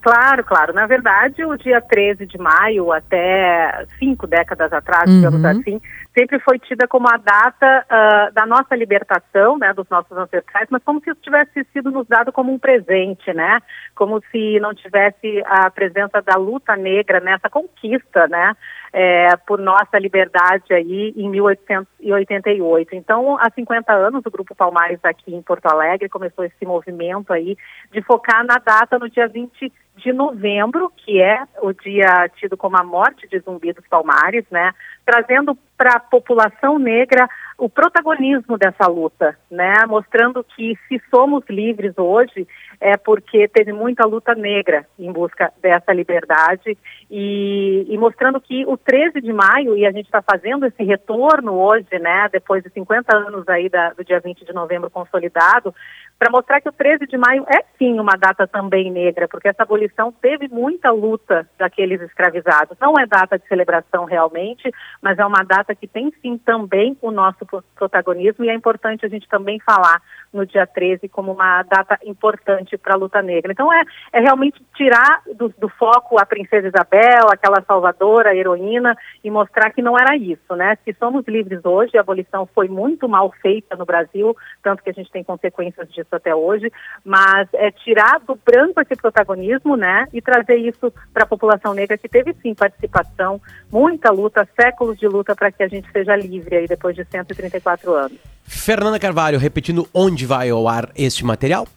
[0.02, 0.74] Claro, claro.
[0.74, 5.16] Na verdade, o dia 13 de maio, até cinco décadas atrás, Uhum.
[5.18, 5.82] digamos assim,
[6.20, 10.84] sempre foi tida como a data ah, da nossa libertação, né, dos nossos ancestrais, mas
[10.84, 13.60] como se isso tivesse sido nos dado como um presente, né?
[13.96, 18.54] Como se não tivesse a presença da luta negra nessa conquista, né?
[18.94, 22.96] eh, por nossa liberdade aí em 1888.
[22.96, 27.58] Então, há 50 anos, o Grupo Palmares aqui em Porto Alegre começou esse movimento aí
[27.92, 32.78] de focar na data no dia 20 de novembro, que é o dia tido como
[32.78, 34.72] a morte de Zumbi dos Palmares, né?
[35.10, 37.28] Trazendo para a população negra
[37.60, 39.74] o protagonismo dessa luta, né?
[39.88, 42.48] Mostrando que se somos livres hoje
[42.80, 46.78] é porque teve muita luta negra em busca dessa liberdade
[47.12, 51.54] e, e mostrando que o 13 de maio, e a gente está fazendo esse retorno
[51.54, 55.74] hoje, né, depois de 50 anos aí da, do dia 20 de novembro consolidado,
[56.18, 59.64] para mostrar que o 13 de maio é sim uma data também negra, porque essa
[59.64, 62.78] abolição teve muita luta daqueles escravizados.
[62.80, 64.70] Não é data de celebração realmente,
[65.02, 67.46] mas é uma data que tem sim também o nosso
[67.76, 72.78] protagonismo e é importante a gente também falar no dia 13 como uma data importante
[72.78, 73.52] para a luta negra.
[73.52, 73.84] Então é,
[74.14, 79.82] é realmente tirar do, do, foco a princesa Isabel, aquela salvadora, heroína, e mostrar que
[79.82, 80.78] não era isso, né?
[80.84, 84.94] Se somos livres hoje, a abolição foi muito mal feita no Brasil, tanto que a
[84.94, 86.72] gente tem consequências disso até hoje,
[87.04, 91.98] mas é tirar do branco esse protagonismo, né, e trazer isso para a população negra
[91.98, 93.42] que teve sim participação,
[93.72, 97.06] muita luta, séculos de luta para que a gente seja livre aí depois de
[97.40, 98.18] 134 anos.
[98.44, 101.68] Fernanda Carvalho, repetindo onde vai ao ar este material?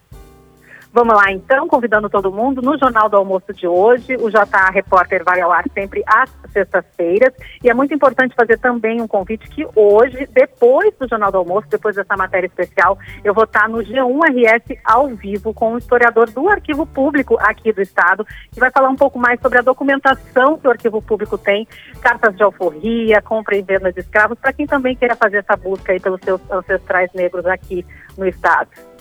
[0.95, 4.14] Vamos lá, então, convidando todo mundo no Jornal do Almoço de hoje.
[4.16, 7.32] O JA Repórter vai ao ar sempre às sextas-feiras.
[7.64, 11.66] E é muito importante fazer também um convite que hoje, depois do Jornal do Almoço,
[11.70, 16.47] depois dessa matéria especial, eu vou estar no G1RS ao vivo com o historiador do
[16.51, 20.68] Arquivo Público aqui do Estado, que vai falar um pouco mais sobre a documentação que
[20.68, 21.66] o Arquivo Público tem,
[22.03, 25.93] cartas de alforria, compra e venda de escravos, para quem também queira fazer essa busca
[25.93, 27.82] aí pelos seus ancestrais negros aqui
[28.18, 28.91] no Estado.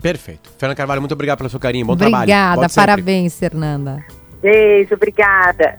[0.00, 0.50] Perfeito.
[0.56, 1.86] Fernanda Carvalho, muito obrigado pelo seu carinho.
[1.86, 2.52] Bom obrigada, trabalho.
[2.54, 4.04] Obrigada, parabéns, Fernanda.
[4.40, 5.78] Beijo, obrigada.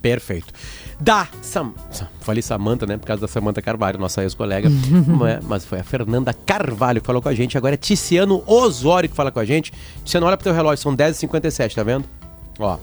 [0.00, 0.52] Perfeito.
[1.00, 1.72] Da Sam,
[2.20, 2.96] falei Samanta, né?
[2.96, 4.68] Por causa da Samanta Carvalho, nossa ex-colega.
[5.28, 7.58] É, mas foi a Fernanda Carvalho que falou com a gente.
[7.58, 9.72] Agora é Ticiano Osório que fala com a gente.
[10.04, 12.04] Ticiano, olha pro teu relógio, são 10h57, tá vendo?
[12.58, 12.78] Ó.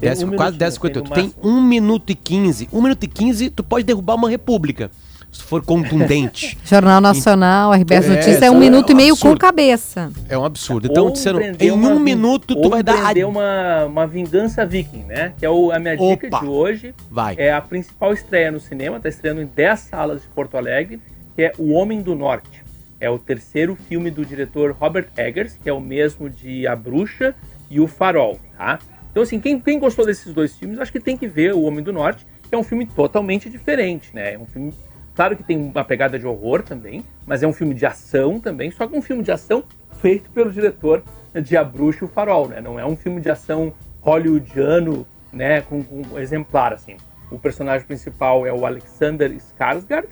[0.00, 1.12] 10, um quase 10h58.
[1.12, 2.68] Tem 1 minuto e 15.
[2.72, 4.90] 1 minuto e 15, tu pode derrubar uma república
[5.36, 6.56] se for contundente.
[6.64, 9.34] Jornal Nacional, RBS é, Notícias, é um minuto é um e meio absurdo.
[9.34, 10.10] com cabeça.
[10.28, 10.88] É um absurdo.
[10.90, 13.16] Então, disseram, em um minuto tu vai dar...
[13.16, 15.32] Ou uma, uma vingança viking, né?
[15.38, 16.26] Que é o, a minha Opa.
[16.26, 16.94] dica de hoje.
[17.10, 17.34] Vai.
[17.38, 21.00] É a principal estreia no cinema, tá estreando em 10 salas de Porto Alegre,
[21.34, 22.64] que é O Homem do Norte.
[22.98, 27.34] É o terceiro filme do diretor Robert Eggers, que é o mesmo de A Bruxa
[27.70, 28.78] e O Farol, tá?
[29.10, 31.82] Então, assim, quem, quem gostou desses dois filmes, acho que tem que ver O Homem
[31.82, 34.34] do Norte, que é um filme totalmente diferente, né?
[34.34, 34.72] É um filme
[35.16, 38.70] Claro que tem uma pegada de horror também, mas é um filme de ação também,
[38.70, 39.64] só que um filme de ação
[39.98, 41.02] feito pelo diretor
[41.34, 42.60] de A Bruxa e o Farol, né?
[42.60, 46.98] Não é um filme de ação hollywoodiano, né, com, com exemplar, assim.
[47.30, 50.06] O personagem principal é o Alexander Skarsgård,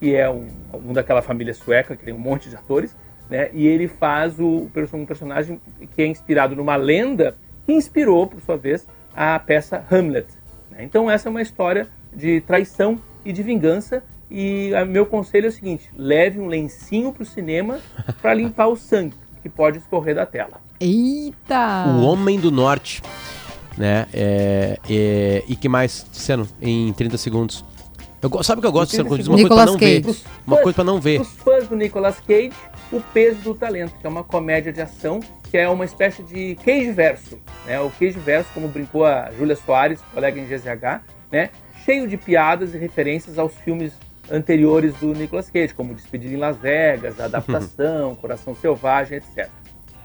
[0.00, 2.96] que é um, um daquela família sueca, que tem um monte de atores,
[3.28, 3.50] né?
[3.52, 5.60] E ele faz o, um personagem
[5.94, 7.36] que é inspirado numa lenda
[7.66, 10.28] que inspirou, por sua vez, a peça Hamlet.
[10.70, 10.82] Né?
[10.82, 15.48] Então essa é uma história de traição e de vingança e o meu conselho é
[15.48, 17.78] o seguinte: leve um lencinho pro cinema
[18.20, 20.60] para limpar o sangue que pode escorrer da tela.
[20.80, 21.86] Eita!
[21.88, 23.02] O Homem do Norte,
[23.78, 24.06] né?
[24.12, 27.64] É, é, e que mais, sendo em 30 segundos?
[28.20, 30.20] Eu, sabe o que eu gosto, Seno, diz uma Nicolas coisa pra não Cage.
[30.22, 30.30] ver.
[30.46, 31.20] Uma coisa para não ver.
[31.20, 32.52] Os fãs do Nicolas Cage,
[32.90, 35.20] O Peso do Talento, que é uma comédia de ação,
[35.50, 37.80] que é uma espécie de Cage verso, né?
[37.80, 41.50] O Cage verso, como brincou a Júlia Soares, colega em GZH, né?
[41.84, 43.92] Cheio de piadas e referências aos filmes
[44.30, 49.48] anteriores do Nicolas Cage, como Despedida em Las Vegas, Adaptação, Coração Selvagem, etc.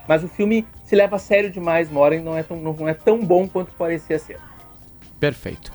[0.07, 3.23] Mas o filme se leva a sério demais, Moren não é tão, não é tão
[3.23, 4.39] bom quanto parecia ser.
[5.19, 5.71] Perfeito.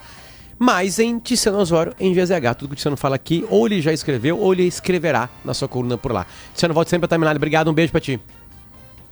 [0.58, 3.92] Mas em Tiziano Osório, em GZH, tudo que o Tiziano fala aqui, ou ele já
[3.92, 6.26] escreveu, ou ele escreverá na sua coluna por lá.
[6.54, 7.36] Tiziano, volte sempre a timeline.
[7.36, 8.18] Obrigado, um beijo pra ti.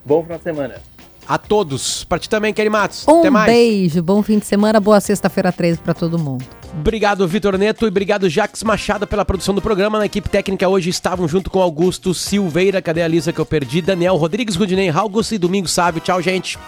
[0.03, 0.94] Bom final de semana.
[1.27, 2.03] A todos.
[2.03, 3.05] Pra ti também, Kelly Matos.
[3.07, 6.45] Um beijo, bom fim de semana, boa sexta-feira 13 para todo mundo.
[6.79, 9.97] Obrigado, Vitor Neto, e obrigado, Jax Machado, pela produção do programa.
[9.97, 13.81] Na equipe técnica hoje estavam junto com Augusto Silveira, cadê a Lisa que eu perdi?
[13.81, 16.01] Daniel Rodrigues, Rudinei, Raugus e Domingo Sávio.
[16.01, 16.59] Tchau, gente.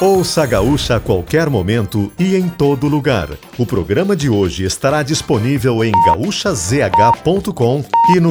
[0.00, 3.28] Ouça a Gaúcha a qualquer momento e em todo lugar.
[3.56, 7.84] O programa de hoje estará disponível em gaúchazh.com
[8.14, 8.22] e no